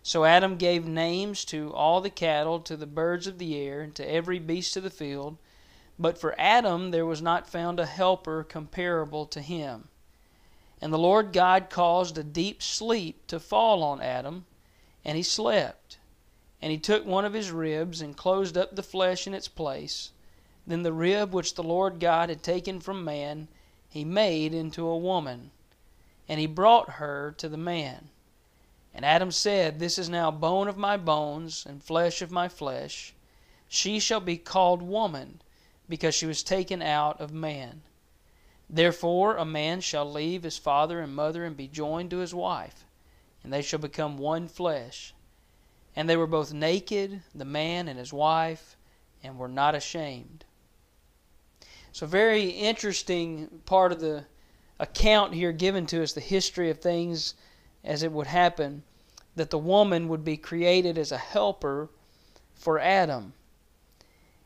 So 0.01 0.25
Adam 0.25 0.57
gave 0.57 0.87
names 0.87 1.45
to 1.45 1.71
all 1.75 2.01
the 2.01 2.09
cattle, 2.09 2.59
to 2.61 2.75
the 2.75 2.87
birds 2.87 3.27
of 3.27 3.37
the 3.37 3.55
air, 3.55 3.81
and 3.81 3.93
to 3.93 4.11
every 4.11 4.39
beast 4.39 4.75
of 4.77 4.81
the 4.81 4.89
field. 4.89 5.37
But 5.99 6.17
for 6.17 6.33
Adam 6.39 6.89
there 6.89 7.05
was 7.05 7.21
not 7.21 7.47
found 7.47 7.79
a 7.79 7.85
helper 7.85 8.43
comparable 8.43 9.27
to 9.27 9.41
him. 9.41 9.89
And 10.81 10.91
the 10.91 10.97
Lord 10.97 11.31
God 11.31 11.69
caused 11.69 12.17
a 12.17 12.23
deep 12.23 12.63
sleep 12.63 13.27
to 13.27 13.39
fall 13.39 13.83
on 13.83 14.01
Adam, 14.01 14.45
and 15.05 15.15
he 15.15 15.23
slept. 15.23 15.97
And 16.59 16.71
he 16.71 16.77
took 16.79 17.05
one 17.05 17.23
of 17.23 17.33
his 17.33 17.51
ribs, 17.51 18.01
and 18.01 18.17
closed 18.17 18.57
up 18.57 18.75
the 18.75 18.83
flesh 18.83 19.27
in 19.27 19.33
its 19.35 19.47
place. 19.47 20.11
Then 20.65 20.83
the 20.83 20.93
rib 20.93 21.33
which 21.33 21.53
the 21.53 21.63
Lord 21.63 21.99
God 21.99 22.29
had 22.29 22.41
taken 22.41 22.79
from 22.79 23.03
man, 23.03 23.47
he 23.89 24.03
made 24.03 24.53
into 24.53 24.87
a 24.87 24.97
woman, 24.97 25.51
and 26.27 26.39
he 26.39 26.47
brought 26.47 26.91
her 26.91 27.33
to 27.37 27.47
the 27.47 27.57
man. 27.57 28.09
And 28.93 29.05
Adam 29.05 29.31
said, 29.31 29.79
This 29.79 29.97
is 29.97 30.09
now 30.09 30.31
bone 30.31 30.67
of 30.67 30.77
my 30.77 30.97
bones, 30.97 31.65
and 31.65 31.83
flesh 31.83 32.21
of 32.21 32.31
my 32.31 32.47
flesh. 32.47 33.13
She 33.67 33.99
shall 33.99 34.19
be 34.19 34.37
called 34.37 34.81
woman, 34.81 35.41
because 35.87 36.15
she 36.15 36.25
was 36.25 36.41
taken 36.43 36.81
out 36.81 37.21
of 37.21 37.31
man. 37.31 37.83
Therefore 38.73 39.35
a 39.35 39.43
man 39.43 39.81
shall 39.81 40.09
leave 40.09 40.43
his 40.43 40.57
father 40.57 41.01
and 41.01 41.13
mother 41.13 41.43
and 41.43 41.57
be 41.57 41.67
joined 41.67 42.09
to 42.11 42.19
his 42.19 42.33
wife, 42.33 42.85
and 43.43 43.51
they 43.51 43.61
shall 43.61 43.79
become 43.79 44.17
one 44.17 44.47
flesh. 44.47 45.13
And 45.93 46.09
they 46.09 46.15
were 46.15 46.25
both 46.25 46.53
naked, 46.53 47.21
the 47.35 47.43
man 47.43 47.89
and 47.89 47.99
his 47.99 48.13
wife, 48.13 48.77
and 49.21 49.37
were 49.37 49.49
not 49.49 49.75
ashamed. 49.75 50.45
So, 51.91 52.07
very 52.07 52.45
interesting 52.49 53.61
part 53.65 53.91
of 53.91 53.99
the 53.99 54.23
account 54.79 55.33
here 55.33 55.51
given 55.51 55.85
to 55.87 56.01
us 56.01 56.13
the 56.13 56.21
history 56.21 56.69
of 56.69 56.79
things 56.79 57.33
as 57.83 58.03
it 58.03 58.11
would 58.13 58.27
happen 58.27 58.83
that 59.35 59.49
the 59.49 59.57
woman 59.57 60.07
would 60.07 60.23
be 60.23 60.37
created 60.37 60.97
as 60.97 61.11
a 61.11 61.17
helper 61.17 61.89
for 62.53 62.79
Adam. 62.79 63.33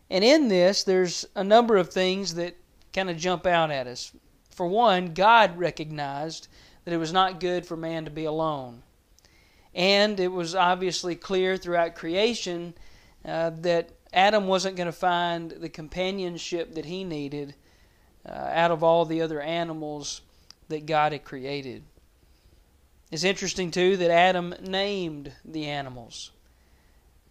And 0.10 0.24
in 0.24 0.48
this, 0.48 0.84
there's 0.84 1.26
a 1.36 1.44
number 1.44 1.78
of 1.78 1.92
things 1.92 2.34
that 2.34 2.56
kind 2.96 3.10
of 3.10 3.18
jump 3.18 3.46
out 3.46 3.70
at 3.70 3.88
us. 3.88 4.12
For 4.50 4.66
one, 4.66 5.14
God 5.14 5.58
recognized 5.58 6.48
that 6.86 6.94
it 6.94 6.98
was 6.98 7.12
not 7.12 7.42
good 7.42 7.66
for 7.66 7.76
man 7.76 8.06
to 8.06 8.12
be 8.12 8.26
alone. 8.26 8.84
And 9.74 10.20
it 10.20 10.32
was 10.32 10.56
obviously 10.56 11.16
clear 11.16 11.58
throughout 11.58 11.96
creation 11.96 12.74
uh, 13.26 13.52
that 13.62 13.90
Adam 14.14 14.48
wasn't 14.48 14.78
going 14.78 14.86
to 14.86 14.94
find 14.94 15.52
the 15.52 15.68
companionship 15.68 16.76
that 16.76 16.86
he 16.86 17.04
needed 17.04 17.56
uh, 18.26 18.32
out 18.32 18.72
of 18.72 18.82
all 18.82 19.04
the 19.04 19.22
other 19.22 19.42
animals 19.42 20.22
that 20.70 20.86
God 20.86 21.12
had 21.12 21.26
created. 21.26 21.84
It's 23.12 23.26
interesting, 23.26 23.72
too, 23.72 23.98
that 23.98 24.10
Adam 24.10 24.56
named 24.62 25.34
the 25.44 25.66
animals 25.66 26.32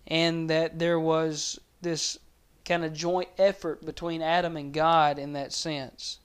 and 0.06 0.50
that 0.50 0.78
there 0.78 1.00
was 1.00 1.58
this 1.80 2.18
kind 2.64 2.84
of 2.84 2.92
joint 2.92 3.28
effort 3.38 3.84
between 3.84 4.22
Adam 4.22 4.56
and 4.56 4.72
God 4.72 5.18
in 5.18 5.32
that 5.34 5.52
sense. 5.52 6.18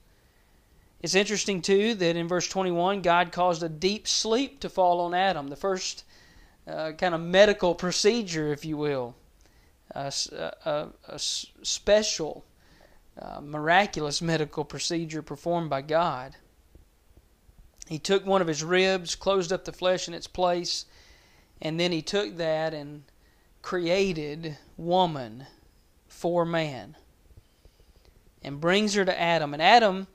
It's 1.02 1.14
interesting, 1.14 1.62
too, 1.62 1.94
that 1.94 2.16
in 2.16 2.28
verse 2.28 2.48
21, 2.48 3.02
God 3.02 3.32
caused 3.32 3.62
a 3.62 3.68
deep 3.68 4.06
sleep 4.06 4.60
to 4.60 4.68
fall 4.68 5.00
on 5.00 5.14
Adam, 5.14 5.48
the 5.48 5.56
first 5.56 6.04
uh, 6.66 6.92
kind 6.92 7.14
of 7.14 7.20
medical 7.20 7.74
procedure, 7.74 8.52
if 8.52 8.64
you 8.64 8.76
will, 8.76 9.14
a, 9.92 10.12
a, 10.64 11.18
special, 11.18 12.44
uh, 13.20 13.40
miraculous 13.40 14.20
medical 14.20 14.64
procedure 14.64 15.22
performed 15.22 15.70
by 15.70 15.82
God. 15.82 16.36
He 17.88 17.98
took 17.98 18.24
one 18.24 18.42
of 18.42 18.46
his 18.46 18.62
ribs, 18.62 19.14
closed 19.14 19.52
up 19.52 19.64
the 19.64 19.72
flesh 19.72 20.06
in 20.06 20.14
its 20.14 20.26
place, 20.26 20.84
and 21.60 21.80
then 21.80 21.92
he 21.92 22.02
took 22.02 22.36
that 22.36 22.72
and 22.72 23.02
created 23.62 24.58
woman 24.76 25.46
for 26.20 26.44
man 26.44 26.94
and 28.42 28.60
brings 28.60 28.92
her 28.92 29.06
to 29.06 29.20
Adam. 29.20 29.54
And 29.54 29.62
Adam, 29.62 30.06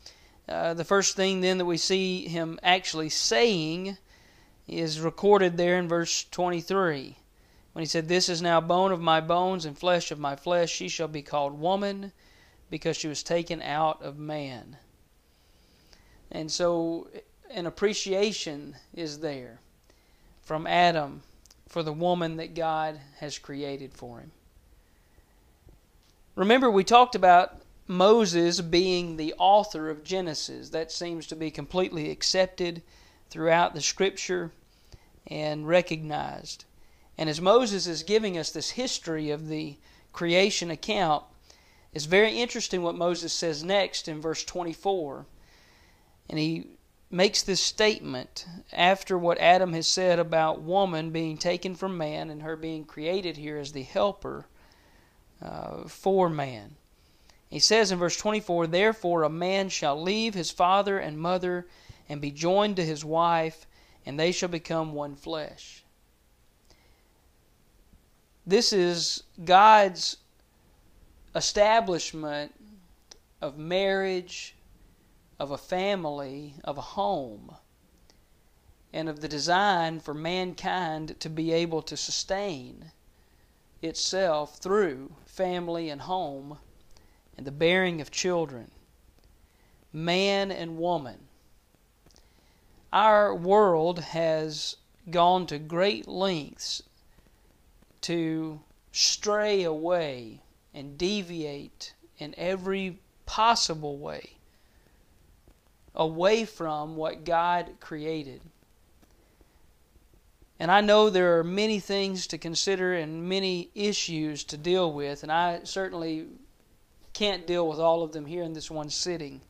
uh, 0.48 0.76
the 0.76 0.84
first 0.84 1.16
thing 1.16 1.42
then 1.42 1.58
that 1.58 1.66
we 1.66 1.78
see 1.78 2.28
him 2.28 2.60
actually 2.62 3.10
saying 3.10 3.98
is 4.68 5.00
recorded 5.00 5.58
there 5.58 5.80
in 5.80 5.88
verse 5.88 6.24
23 6.30 7.18
when 7.74 7.82
he 7.82 7.88
said, 7.88 8.08
This 8.08 8.30
is 8.30 8.40
now 8.40 8.62
bone 8.62 8.92
of 8.92 9.02
my 9.02 9.20
bones 9.20 9.66
and 9.66 9.76
flesh 9.76 10.12
of 10.12 10.20
my 10.20 10.36
flesh. 10.36 10.72
She 10.72 10.90
shall 10.90 11.08
be 11.08 11.24
called 11.24 11.60
woman 11.60 12.12
because 12.70 12.96
she 12.96 13.08
was 13.08 13.24
taken 13.24 13.60
out 13.64 14.00
of 14.04 14.20
man. 14.20 14.78
And 16.32 16.52
so 16.52 17.10
an 17.50 17.66
appreciation 17.66 18.76
is 18.94 19.22
there 19.22 19.60
from 20.44 20.68
Adam 20.68 21.24
for 21.68 21.82
the 21.82 21.94
woman 21.94 22.38
that 22.38 22.54
God 22.54 23.00
has 23.18 23.40
created 23.40 23.96
for 23.96 24.20
him. 24.20 24.32
Remember, 26.36 26.70
we 26.70 26.84
talked 26.84 27.16
about 27.16 27.62
Moses 27.88 28.60
being 28.60 29.16
the 29.16 29.34
author 29.38 29.90
of 29.90 30.04
Genesis. 30.04 30.70
That 30.70 30.92
seems 30.92 31.28
to 31.28 31.36
be 31.36 31.50
completely 31.50 32.12
accepted 32.12 32.82
throughout 33.30 33.74
the 33.74 33.82
scripture 33.82 34.52
and 35.28 35.66
recognized. 35.68 36.66
And 37.18 37.30
as 37.30 37.40
Moses 37.40 37.88
is 37.88 38.04
giving 38.04 38.38
us 38.38 38.52
this 38.52 38.72
history 38.72 39.30
of 39.32 39.48
the 39.48 39.78
creation 40.12 40.70
account, 40.70 41.24
it's 41.94 42.06
very 42.06 42.38
interesting 42.38 42.84
what 42.84 42.96
Moses 42.96 43.32
says 43.32 43.64
next 43.64 44.10
in 44.10 44.20
verse 44.20 44.44
24. 44.44 45.26
And 46.30 46.38
he 46.38 46.72
makes 47.10 47.44
this 47.44 47.62
statement 47.62 48.46
after 48.74 49.18
what 49.18 49.38
Adam 49.38 49.72
has 49.72 49.88
said 49.88 50.20
about 50.20 50.62
woman 50.62 51.12
being 51.12 51.38
taken 51.38 51.76
from 51.76 51.98
man 51.98 52.30
and 52.30 52.42
her 52.42 52.58
being 52.58 52.84
created 52.84 53.38
here 53.38 53.58
as 53.58 53.72
the 53.72 53.84
helper 53.84 54.48
uh, 55.42 55.88
for 55.88 56.30
man. 56.30 56.76
He 57.50 57.60
says 57.60 57.92
in 57.92 58.00
verse 58.00 58.18
24, 58.18 58.68
Therefore 58.68 59.24
a 59.24 59.30
man 59.30 59.70
shall 59.70 60.02
leave 60.02 60.34
his 60.34 60.52
father 60.52 61.00
and 61.00 61.18
mother 61.18 61.68
and 62.10 62.22
be 62.22 62.32
joined 62.32 62.76
to 62.76 62.86
his 62.86 63.06
wife, 63.06 63.66
and 64.06 64.20
they 64.20 64.32
shall 64.32 64.50
become 64.50 64.94
one 64.94 65.16
flesh. 65.16 65.84
This 68.46 68.72
is 68.72 69.24
God's 69.44 70.18
establishment 71.36 72.54
of 73.42 73.58
marriage, 73.58 74.56
of 75.40 75.52
a 75.52 75.58
family, 75.58 76.56
of 76.64 76.78
a 76.78 76.82
home, 76.82 77.56
and 78.94 79.10
of 79.10 79.20
the 79.20 79.28
design 79.28 80.00
for 80.00 80.14
mankind 80.14 81.20
to 81.20 81.30
be 81.30 81.52
able 81.52 81.82
to 81.82 81.98
sustain 81.98 82.92
itself 83.82 84.58
through 84.58 85.16
family 85.36 85.90
and 85.90 86.02
home 86.02 86.58
and 87.38 87.46
the 87.46 87.52
bearing 87.52 88.02
of 88.02 88.10
children. 88.10 88.72
Man 89.92 90.52
and 90.52 90.78
woman. 90.78 91.28
Our 92.94 93.36
world 93.36 94.00
has 94.00 94.78
gone 95.12 95.46
to 95.48 95.60
great 95.60 96.08
lengths 96.08 96.82
to 98.02 98.62
stray 98.92 99.64
away 99.64 100.42
and 100.74 100.98
deviate 100.98 101.94
in 102.18 102.34
every 102.38 103.00
possible 103.26 103.98
way 103.98 104.36
away 105.96 106.46
from 106.46 106.96
what 106.96 107.24
God 107.24 107.72
created. 107.80 108.42
And 110.60 110.72
I 110.72 110.82
know 110.82 111.10
there 111.10 111.38
are 111.38 111.44
many 111.44 111.80
things 111.80 112.28
to 112.28 112.38
consider 112.38 112.94
and 112.94 113.28
many 113.28 113.70
issues 113.76 114.44
to 114.46 114.58
deal 114.58 114.92
with, 114.94 115.24
and 115.24 115.32
I 115.32 115.62
certainly 115.64 116.28
can't 117.14 117.46
deal 117.46 117.68
with 117.68 117.80
all 117.80 118.04
of 118.04 118.14
them 118.14 118.26
here 118.26 118.44
in 118.44 118.54
this 118.54 118.72
one 118.72 118.90
sitting. 118.90 119.42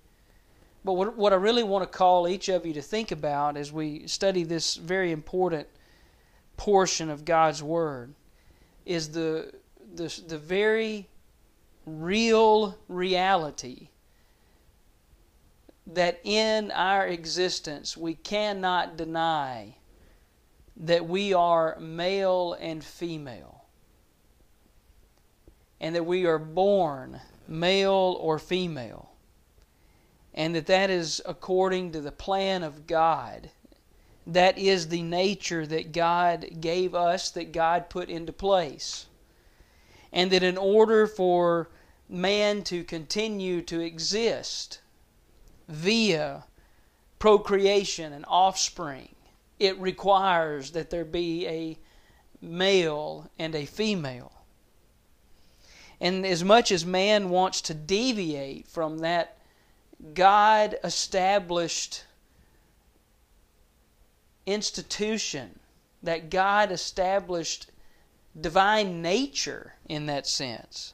But 0.84 0.94
what, 0.94 1.18
what 1.18 1.34
I 1.34 1.38
really 1.38 1.64
want 1.64 1.84
to 1.84 1.98
call 1.98 2.28
each 2.28 2.50
of 2.50 2.66
you 2.66 2.74
to 2.74 2.82
think 2.82 3.12
about 3.12 3.58
as 3.58 3.72
we 3.72 4.08
study 4.08 4.44
this 4.44 4.76
very 4.76 5.12
important 5.12 5.68
portion 6.58 7.10
of 7.10 7.26
God's 7.26 7.62
Word 7.62 8.14
is 8.86 9.10
the, 9.10 9.52
the, 9.96 10.22
the 10.28 10.38
very 10.38 11.08
real 11.86 12.78
reality 12.88 13.90
that 15.88 16.20
in 16.24 16.72
our 16.72 17.06
existence 17.08 17.96
we 17.96 18.16
cannot 18.16 18.98
deny 18.98 19.76
that 20.77 21.08
we 21.08 21.34
are 21.34 21.77
male 21.79 22.53
and 22.60 22.84
female, 22.84 23.63
and 25.79 25.96
that 25.96 26.05
we 26.05 26.25
are 26.25 26.39
born 26.39 27.22
male 27.48 28.17
or 28.20 28.39
female, 28.39 29.12
and 30.34 30.55
that 30.55 30.67
that 30.67 30.89
is 30.89 31.22
according 31.25 31.91
to 31.91 32.01
the 32.01 32.12
plan 32.12 32.63
of 32.63 32.88
God. 32.88 33.50
That 34.27 34.58
is 34.58 34.88
the 34.88 35.03
nature 35.03 35.67
that 35.67 35.91
God 35.91 36.60
gave 36.60 36.96
us, 36.96 37.29
that 37.32 37.51
God 37.51 37.89
put 37.89 38.10
into 38.10 38.34
place. 38.34 39.05
And 40.12 40.32
that 40.32 40.44
in 40.44 40.58
order 40.58 41.05
for 41.05 41.70
man 42.10 42.63
to 42.63 42.84
continue 42.84 43.62
to 43.63 43.79
exist 43.79 44.79
via 45.67 46.46
procreation 47.20 48.13
and 48.13 48.25
offspring, 48.27 49.15
it 49.60 49.80
requires 49.80 50.72
that 50.72 50.90
there 50.90 51.06
be 51.06 51.48
a 51.48 51.78
male 52.42 53.30
and 53.40 53.56
a 53.56 53.66
female. 53.66 54.32
And 56.00 56.26
as 56.26 56.44
much 56.44 56.72
as 56.72 56.86
man 56.86 57.30
wants 57.30 57.62
to 57.62 57.74
deviate 57.74 58.68
from 58.68 59.00
that 59.00 59.38
God 60.14 60.78
established 60.84 62.04
institution, 64.46 65.60
that 66.04 66.30
God 66.30 66.72
established 66.72 67.72
divine 68.40 69.01
nature 69.01 69.74
in 69.88 70.06
that 70.08 70.27
sense, 70.27 70.94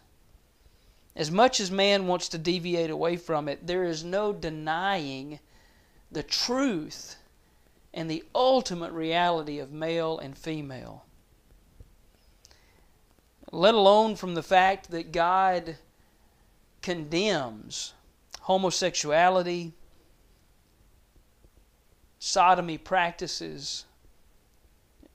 as 1.16 1.32
much 1.32 1.60
as 1.60 1.72
man 1.72 2.08
wants 2.08 2.30
to 2.30 2.38
deviate 2.38 2.90
away 2.90 3.18
from 3.18 3.50
it, 3.50 3.66
there 3.68 3.84
is 3.84 4.04
no 4.04 4.32
denying 4.32 5.40
the 6.12 6.24
truth 6.24 7.18
and 7.94 8.10
the 8.10 8.24
ultimate 8.34 8.92
reality 8.92 9.60
of 9.60 9.72
male 9.72 10.18
and 10.18 10.38
female. 10.38 11.06
Let 13.52 13.74
alone 13.74 14.16
from 14.16 14.34
the 14.34 14.44
fact 14.44 14.92
that 14.92 15.12
God 15.12 15.78
condemns 16.82 17.94
homosexuality, 18.42 19.74
sodomy 22.18 22.78
practices, 22.78 23.86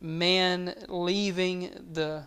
men 0.00 0.74
leaving 0.88 1.70
the 1.92 2.26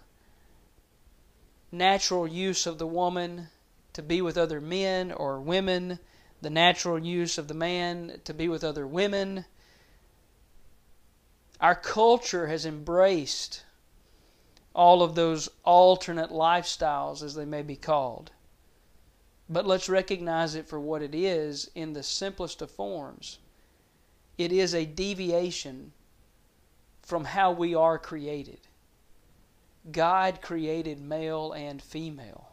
natural 1.72 2.28
use 2.28 2.66
of 2.66 2.80
the 2.80 2.88
woman 2.88 3.48
to 3.94 4.02
be 4.02 4.22
with 4.22 4.38
other 4.38 4.60
men 4.60 5.12
or 5.12 5.40
women, 5.40 6.00
the 6.42 6.50
natural 6.50 6.98
use 6.98 7.38
of 7.38 7.48
the 7.48 7.54
man 7.54 8.20
to 8.24 8.34
be 8.34 8.48
with 8.48 8.64
other 8.64 8.88
women 8.88 9.46
our 11.60 11.76
culture 11.76 12.48
has 12.48 12.66
embraced 12.66 13.64
all 14.74 15.04
of 15.04 15.16
those 15.16 15.50
alternate 15.64 16.30
lifestyles, 16.30 17.22
as 17.22 17.36
they 17.36 17.46
may 17.46 17.62
be 17.62 17.76
called. 17.76 18.32
But 19.50 19.66
let's 19.66 19.90
recognize 19.90 20.56
it 20.56 20.68
for 20.68 20.80
what 20.80 21.02
it 21.02 21.16
is 21.16 21.70
in 21.76 21.94
the 21.94 22.04
simplest 22.04 22.62
of 22.62 22.72
forms. 22.72 23.40
It 24.38 24.52
is 24.52 24.74
a 24.74 24.86
deviation 24.86 25.92
from 27.02 27.26
how 27.26 27.52
we 27.52 27.74
are 27.74 27.98
created. 27.98 28.60
God 29.92 30.42
created 30.42 31.02
male 31.02 31.52
and 31.52 31.82
female. 31.82 32.49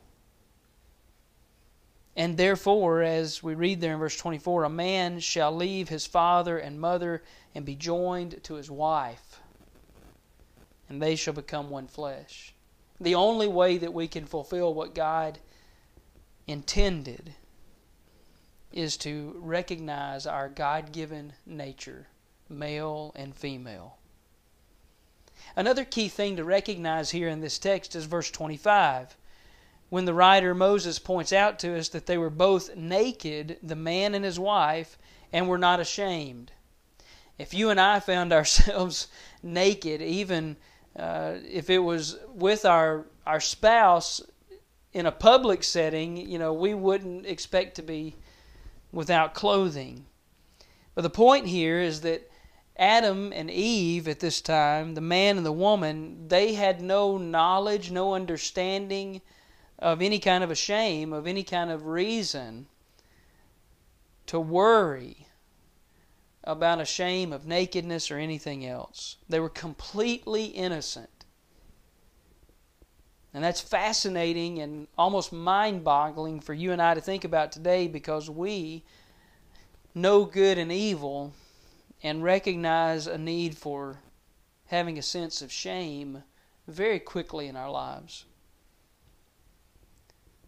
And 2.17 2.39
therefore, 2.39 3.03
as 3.03 3.43
we 3.43 3.55
read 3.55 3.81
there 3.81 3.93
in 3.93 3.99
verse 3.99 4.17
24, 4.17 4.65
a 4.65 4.71
man 4.71 5.21
shall 5.21 5.55
leave 5.55 5.91
his 5.91 6.07
father 6.07 6.59
and 6.59 6.81
mother 6.81 7.23
and 7.55 7.65
be 7.67 7.75
joined 7.75 8.43
to 8.45 8.55
his 8.55 8.71
wife, 8.71 9.41
and 10.89 11.03
they 11.03 11.15
shall 11.15 11.35
become 11.35 11.69
one 11.69 11.87
flesh. 11.87 12.55
The 12.99 13.15
only 13.15 13.49
way 13.49 13.77
that 13.77 13.93
we 13.93 14.09
can 14.09 14.25
fulfill 14.25 14.73
what 14.73 14.95
God 14.95 15.39
intended 16.47 17.35
is 18.73 18.97
to 18.99 19.37
recognize 19.39 20.27
our 20.27 20.49
God 20.49 20.93
given 20.93 21.35
nature, 21.45 22.07
male 22.49 23.13
and 23.15 23.35
female. 23.35 23.99
Another 25.55 25.85
key 25.85 26.09
thing 26.09 26.37
to 26.37 26.45
recognize 26.45 27.11
here 27.11 27.29
in 27.29 27.41
this 27.41 27.59
text 27.59 27.95
is 27.95 28.07
verse 28.07 28.31
25. 28.31 29.17
When 29.89 30.05
the 30.05 30.15
writer 30.15 30.55
Moses 30.55 30.99
points 30.99 31.33
out 31.33 31.59
to 31.61 31.79
us 31.79 31.89
that 31.91 32.07
they 32.07 32.19
were 32.19 32.31
both 32.31 32.75
naked, 32.77 33.59
the 33.63 33.77
man 33.77 34.15
and 34.15 34.25
his 34.25 34.39
wife, 34.39 34.99
and 35.33 35.49
were 35.49 35.59
not 35.59 35.81
ashamed 35.81 36.53
if 37.39 37.53
you 37.53 37.71
and 37.71 37.81
I 37.81 38.01
found 38.01 38.33
ourselves 38.33 39.09
naked, 39.43 40.01
even 40.03 40.57
uh, 40.99 41.35
if 41.49 41.71
it 41.71 41.79
was 41.79 42.19
with 42.29 42.65
our 42.65 43.07
our 43.27 43.41
spouse 43.41 44.21
in 44.93 45.05
a 45.05 45.13
public 45.13 45.65
setting, 45.65 46.17
you 46.17 46.39
know, 46.39 46.53
we 46.53 46.75
wouldn't 46.75 47.27
expect 47.27 47.75
to 47.75 47.83
be 47.83 48.15
without 48.93 49.35
clothing. 49.35 50.07
But 50.95 51.03
the 51.03 51.11
point 51.11 51.47
here 51.47 51.81
is 51.81 52.01
that 52.03 52.31
Adam 52.79 53.33
and 53.33 53.51
Eve 53.51 54.07
at 54.07 54.21
this 54.21 54.41
time, 54.41 54.95
the 54.95 55.01
man 55.01 55.37
and 55.37 55.45
the 55.45 55.53
woman, 55.53 56.29
they 56.29 56.55
had 56.55 56.81
no 56.81 57.19
knowledge, 57.19 57.91
no 57.91 58.15
understanding 58.15 59.21
of 59.79 60.01
any 60.01 60.19
kind 60.19 60.43
of 60.43 60.51
a 60.51 60.55
shame, 60.55 61.13
of 61.13 61.27
any 61.27 61.43
kind 61.43 61.71
of 61.71 61.87
reason 61.87 62.67
to 64.27 64.41
worry 64.41 65.27
about 66.45 66.81
a 66.81 66.85
shame 66.85 67.33
of 67.33 67.47
nakedness 67.47 68.11
or 68.11 68.19
anything 68.19 68.65
else. 68.65 69.17
They 69.29 69.41
were 69.41 69.49
completely 69.49 70.47
innocent. 70.47 71.11
And 73.35 73.45
that's 73.45 73.61
fascinating 73.61 74.61
and 74.61 74.89
almost 74.97 75.33
mind 75.33 75.85
boggling 75.85 76.41
for 76.41 76.55
you 76.55 76.73
and 76.73 76.81
I 76.81 76.95
to 76.95 77.01
think 77.01 77.25
about 77.25 77.53
today 77.53 77.87
because 77.87 78.31
we 78.31 78.85
know 79.95 80.25
good 80.25 80.57
and 80.57 80.73
evil 80.73 81.35
and 82.03 82.23
recognize 82.23 83.07
a 83.07 83.19
need 83.19 83.57
for 83.57 83.99
having 84.67 84.99
a 84.99 85.03
sense 85.03 85.43
of 85.43 85.53
shame 85.53 86.23
very 86.67 86.99
quickly 86.99 87.47
in 87.47 87.57
our 87.57 87.71
lives. 87.71 88.25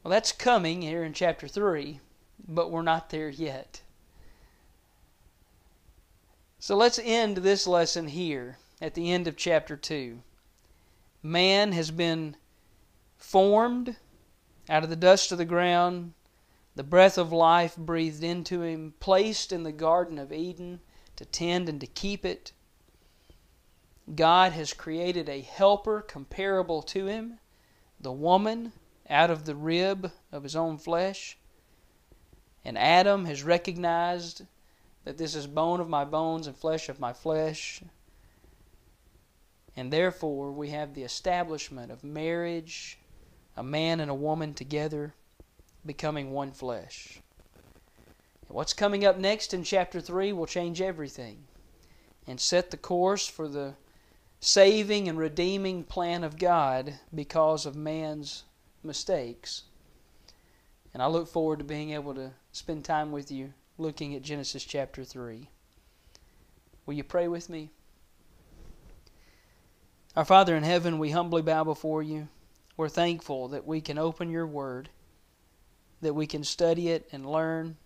Well, 0.03 0.11
that's 0.11 0.33
coming 0.33 0.83
here 0.83 1.03
in 1.03 1.13
chapter 1.13 1.49
3, 1.49 2.01
but 2.47 2.71
we're 2.71 2.83
not 2.83 3.11
there 3.11 3.29
yet. 3.29 3.83
So 6.61 6.77
let's 6.77 6.99
end 7.03 7.39
this 7.39 7.67
lesson 7.67 8.09
here 8.09 8.59
at 8.81 8.95
the 8.95 9.11
end 9.13 9.29
of 9.29 9.37
chapter 9.37 9.77
2. 9.77 10.21
Man 11.23 11.73
has 11.73 11.91
been 11.91 12.37
formed 13.17 13.97
out 14.69 14.85
of 14.85 14.91
the 14.91 14.97
dust 14.97 15.33
of 15.33 15.39
the 15.39 15.45
ground, 15.45 16.15
the 16.75 16.85
breath 16.85 17.19
of 17.19 17.33
life 17.33 17.77
breathed 17.77 18.23
into 18.23 18.63
him, 18.63 18.95
placed 19.01 19.53
in 19.53 19.65
the 19.65 19.73
Garden 19.73 20.19
of 20.19 20.33
Eden 20.33 20.81
to 21.17 21.25
tend 21.25 21.69
and 21.69 21.81
to 21.81 21.87
keep 21.87 22.25
it. 22.25 22.53
God 24.15 24.53
has 24.53 24.73
created 24.73 25.29
a 25.29 25.41
helper 25.41 26.01
comparable 26.01 26.83
to 26.83 27.07
him, 27.07 27.41
the 28.01 28.13
woman, 28.13 28.73
out 29.11 29.31
of 29.31 29.45
the 29.45 29.55
rib 29.55 30.11
of 30.33 30.43
his 30.43 30.57
own 30.57 30.79
flesh. 30.79 31.37
And 32.65 32.77
Adam 32.77 33.25
has 33.25 33.43
recognized 33.43 34.43
that 35.05 35.17
this 35.17 35.35
is 35.35 35.47
bone 35.47 35.81
of 35.81 35.89
my 35.89 36.05
bones 36.05 36.47
and 36.47 36.57
flesh 36.57 36.89
of 36.89 37.01
my 37.01 37.13
flesh. 37.13 37.83
And 39.77 39.93
therefore, 39.93 40.53
we 40.53 40.71
have 40.71 40.95
the 40.95 41.05
establishment 41.05 41.91
of 41.91 42.05
marriage, 42.05 42.99
a 43.57 43.63
man 43.63 44.01
and 44.01 44.11
a 44.11 44.15
woman 44.15 44.53
together, 44.53 45.15
becoming 45.87 46.33
one 46.33 46.53
flesh. 46.53 47.21
What's 48.49 48.73
coming 48.73 49.05
up 49.05 49.19
next 49.19 49.55
in 49.55 49.63
chapter 49.63 50.01
3 50.01 50.33
will 50.33 50.47
change 50.47 50.81
everything 50.81 51.45
and 52.27 52.41
set 52.41 52.71
the 52.71 52.77
course 52.77 53.27
for 53.27 53.47
the 53.47 53.75
saving 54.41 55.09
and 55.09 55.19
redeeming 55.19 55.85
plan 55.85 56.25
of 56.25 56.39
God 56.39 56.95
because 57.15 57.67
of 57.67 57.77
man's 57.77 58.45
mistakes. 58.83 59.65
And 60.93 61.03
I 61.03 61.07
look 61.07 61.29
forward 61.29 61.59
to 61.59 61.65
being 61.65 61.91
able 61.91 62.15
to 62.15 62.33
spend 62.53 62.85
time 62.85 63.13
with 63.13 63.31
you 63.31 63.53
looking 63.77 64.15
at 64.15 64.23
Genesis 64.23 64.65
chapter 64.65 65.05
3. 65.05 65.49
Will 66.87 66.95
you 66.95 67.05
pray 67.05 67.29
with 67.29 67.49
me? 67.49 67.71
Our 70.17 70.25
Father 70.25 70.57
in 70.57 70.65
heaven, 70.65 70.99
we 70.99 71.11
humbly 71.11 71.43
bow 71.43 71.65
before 71.65 72.03
you. 72.03 72.29
We're 72.77 72.89
thankful 72.89 73.49
that 73.49 73.67
we 73.67 73.81
can 73.81 73.99
open 73.99 74.31
your 74.31 74.47
word, 74.47 74.89
that 76.01 76.15
we 76.15 76.27
can 76.27 76.45
study 76.45 76.89
it 76.89 77.09
and 77.13 77.31
learn 77.31 77.77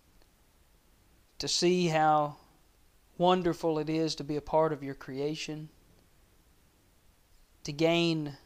to 1.39 1.47
see 1.47 1.87
how 1.87 2.37
wonderful 3.17 3.77
it 3.77 3.89
is 3.89 4.15
to 4.15 4.23
be 4.23 4.35
a 4.35 4.41
part 4.41 4.71
of 4.73 4.81
your 4.81 4.95
creation, 4.95 5.69
to 7.63 7.71
gain 7.71 8.37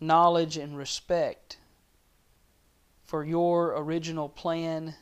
knowledge 0.00 0.56
and 0.56 0.76
respect 0.76 1.58
for 3.04 3.24
your 3.24 3.74
original 3.76 4.28
plan, 4.28 4.94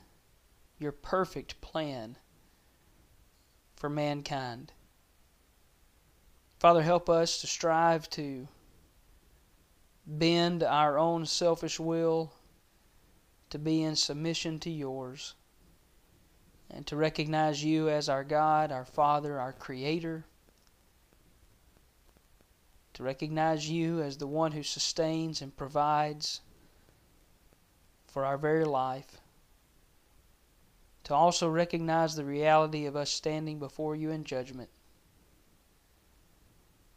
your 0.79 0.93
perfect 0.93 1.61
plan 1.61 2.17
for 3.75 3.91
mankind. 3.91 4.73
Father, 6.59 6.83
help 6.83 7.11
us 7.11 7.41
to 7.41 7.47
strive 7.47 8.09
to 8.11 8.49
bend 10.07 10.63
our 10.63 10.99
own 10.99 11.27
selfish 11.27 11.81
will 11.81 12.33
to 13.51 13.59
be 13.59 13.83
in 13.83 13.97
submission 13.97 14.59
to 14.61 14.71
yours 14.71 15.35
and 16.71 16.87
to 16.87 16.97
recognize 16.97 17.63
you 17.63 17.89
as 17.89 18.09
our 18.09 18.25
God, 18.25 18.73
our 18.73 18.85
Father, 18.85 19.39
our 19.39 19.53
Creator, 19.53 20.25
to 22.97 23.03
recognize 23.03 23.71
you 23.71 24.03
as 24.03 24.19
the 24.19 24.27
one 24.27 24.53
who 24.53 24.63
sustains 24.63 25.41
and 25.41 25.57
provides 25.57 26.41
for 28.07 28.25
our 28.25 28.37
very 28.37 28.65
life, 28.65 29.21
to 31.05 31.15
also 31.15 31.49
recognize 31.49 32.17
the 32.17 32.25
reality 32.25 32.85
of 32.85 32.97
us 32.97 33.11
standing 33.11 33.59
before 33.59 33.95
you 33.95 34.11
in 34.11 34.25
judgment. 34.25 34.69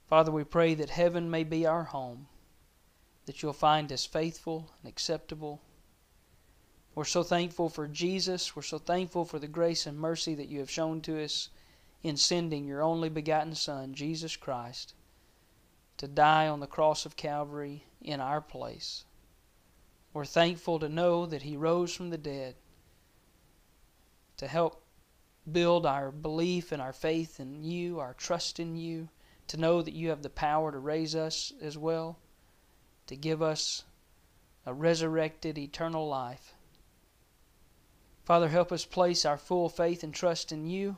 Father, 0.08 0.32
we 0.32 0.44
pray 0.44 0.74
that 0.74 0.90
heaven 0.90 1.30
may 1.30 1.44
be 1.44 1.66
our 1.66 1.84
home, 1.84 2.28
that 3.28 3.44
you'll 3.44 3.54
find 3.54 3.92
us 3.94 4.06
faithful 4.06 4.72
and 4.82 4.90
acceptable 4.90 5.62
we're 7.00 7.06
so 7.06 7.24
thankful 7.24 7.70
for 7.70 7.88
Jesus. 7.88 8.58
We're 8.58 8.62
so 8.62 8.78
thankful 8.78 9.24
for 9.24 9.40
the 9.40 9.48
grace 9.48 9.86
and 9.86 9.98
mercy 9.98 10.36
that 10.36 10.50
you 10.50 10.60
have 10.60 10.70
shown 10.70 11.00
to 11.04 11.24
us 11.24 11.50
in 12.04 12.18
sending 12.18 12.66
your 12.66 12.82
only 12.82 13.08
begotten 13.08 13.56
Son, 13.56 13.94
Jesus 13.94 14.36
Christ, 14.36 14.96
to 16.00 16.08
die 16.08 16.48
on 16.48 16.62
the 16.62 16.68
cross 16.68 17.06
of 17.06 17.18
Calvary 17.18 17.84
in 18.02 18.22
our 18.22 18.40
place. 18.40 19.04
We're 20.14 20.26
thankful 20.26 20.80
to 20.80 20.90
know 20.90 21.26
that 21.26 21.44
He 21.44 21.58
rose 21.58 21.94
from 21.94 22.10
the 22.10 22.18
dead 22.18 22.56
to 24.38 24.48
help 24.48 24.82
build 25.52 25.86
our 25.86 26.10
belief 26.10 26.72
and 26.72 26.82
our 26.82 26.94
faith 26.94 27.40
in 27.40 27.64
you, 27.64 28.00
our 28.00 28.14
trust 28.14 28.60
in 28.60 28.78
you, 28.78 29.10
to 29.48 29.58
know 29.58 29.82
that 29.82 29.94
you 29.94 30.10
have 30.10 30.22
the 30.22 30.30
power 30.30 30.72
to 30.72 30.80
raise 30.80 31.16
us 31.16 31.52
as 31.62 31.78
well, 31.78 32.18
to 33.08 33.18
give 33.18 33.42
us 33.42 33.84
a 34.66 34.74
resurrected 34.74 35.58
eternal 35.58 36.08
life. 36.08 36.54
Father, 38.24 38.48
help 38.48 38.72
us 38.72 38.86
place 38.86 39.26
our 39.26 39.38
full 39.38 39.68
faith 39.68 40.04
and 40.04 40.14
trust 40.14 40.54
in 40.54 40.66
you, 40.66 40.98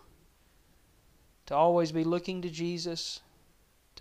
to 1.48 1.56
always 1.56 1.92
be 1.92 2.04
looking 2.04 2.44
to 2.44 2.50
Jesus, 2.50 3.22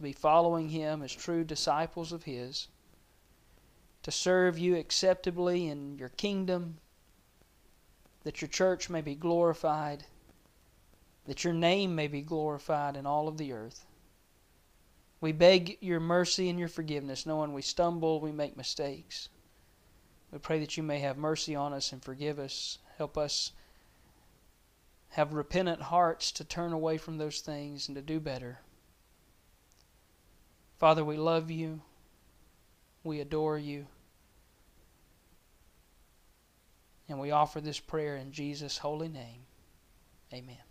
to 0.00 0.04
be 0.04 0.12
following 0.12 0.70
Him 0.70 1.02
as 1.02 1.12
true 1.12 1.44
disciples 1.44 2.10
of 2.10 2.24
His, 2.24 2.68
to 4.02 4.10
serve 4.10 4.58
you 4.58 4.76
acceptably 4.76 5.68
in 5.68 5.98
your 5.98 6.08
kingdom, 6.08 6.78
that 8.24 8.40
your 8.40 8.48
church 8.48 8.88
may 8.88 9.02
be 9.02 9.14
glorified, 9.14 10.04
that 11.26 11.44
your 11.44 11.52
name 11.52 11.94
may 11.94 12.08
be 12.08 12.22
glorified 12.22 12.96
in 12.96 13.04
all 13.04 13.28
of 13.28 13.36
the 13.36 13.52
earth. 13.52 13.84
We 15.20 15.32
beg 15.32 15.76
your 15.82 16.00
mercy 16.00 16.48
and 16.48 16.58
your 16.58 16.68
forgiveness, 16.68 17.26
knowing 17.26 17.52
we 17.52 17.60
stumble, 17.60 18.20
we 18.20 18.32
make 18.32 18.56
mistakes. 18.56 19.28
We 20.32 20.38
pray 20.38 20.60
that 20.60 20.78
you 20.78 20.82
may 20.82 21.00
have 21.00 21.18
mercy 21.18 21.54
on 21.54 21.74
us 21.74 21.92
and 21.92 22.02
forgive 22.02 22.38
us 22.38 22.78
Help 23.00 23.16
us 23.16 23.52
have 25.08 25.32
repentant 25.32 25.80
hearts 25.80 26.30
to 26.32 26.44
turn 26.44 26.74
away 26.74 26.98
from 26.98 27.16
those 27.16 27.40
things 27.40 27.88
and 27.88 27.96
to 27.96 28.02
do 28.02 28.20
better. 28.20 28.58
Father, 30.80 31.04
we 31.04 31.18
love 31.18 31.50
you. 31.50 31.82
We 33.04 33.20
adore 33.20 33.58
you. 33.58 33.86
And 37.06 37.20
we 37.20 37.32
offer 37.32 37.60
this 37.60 37.78
prayer 37.78 38.16
in 38.16 38.32
Jesus' 38.32 38.78
holy 38.78 39.08
name. 39.08 39.42
Amen. 40.32 40.69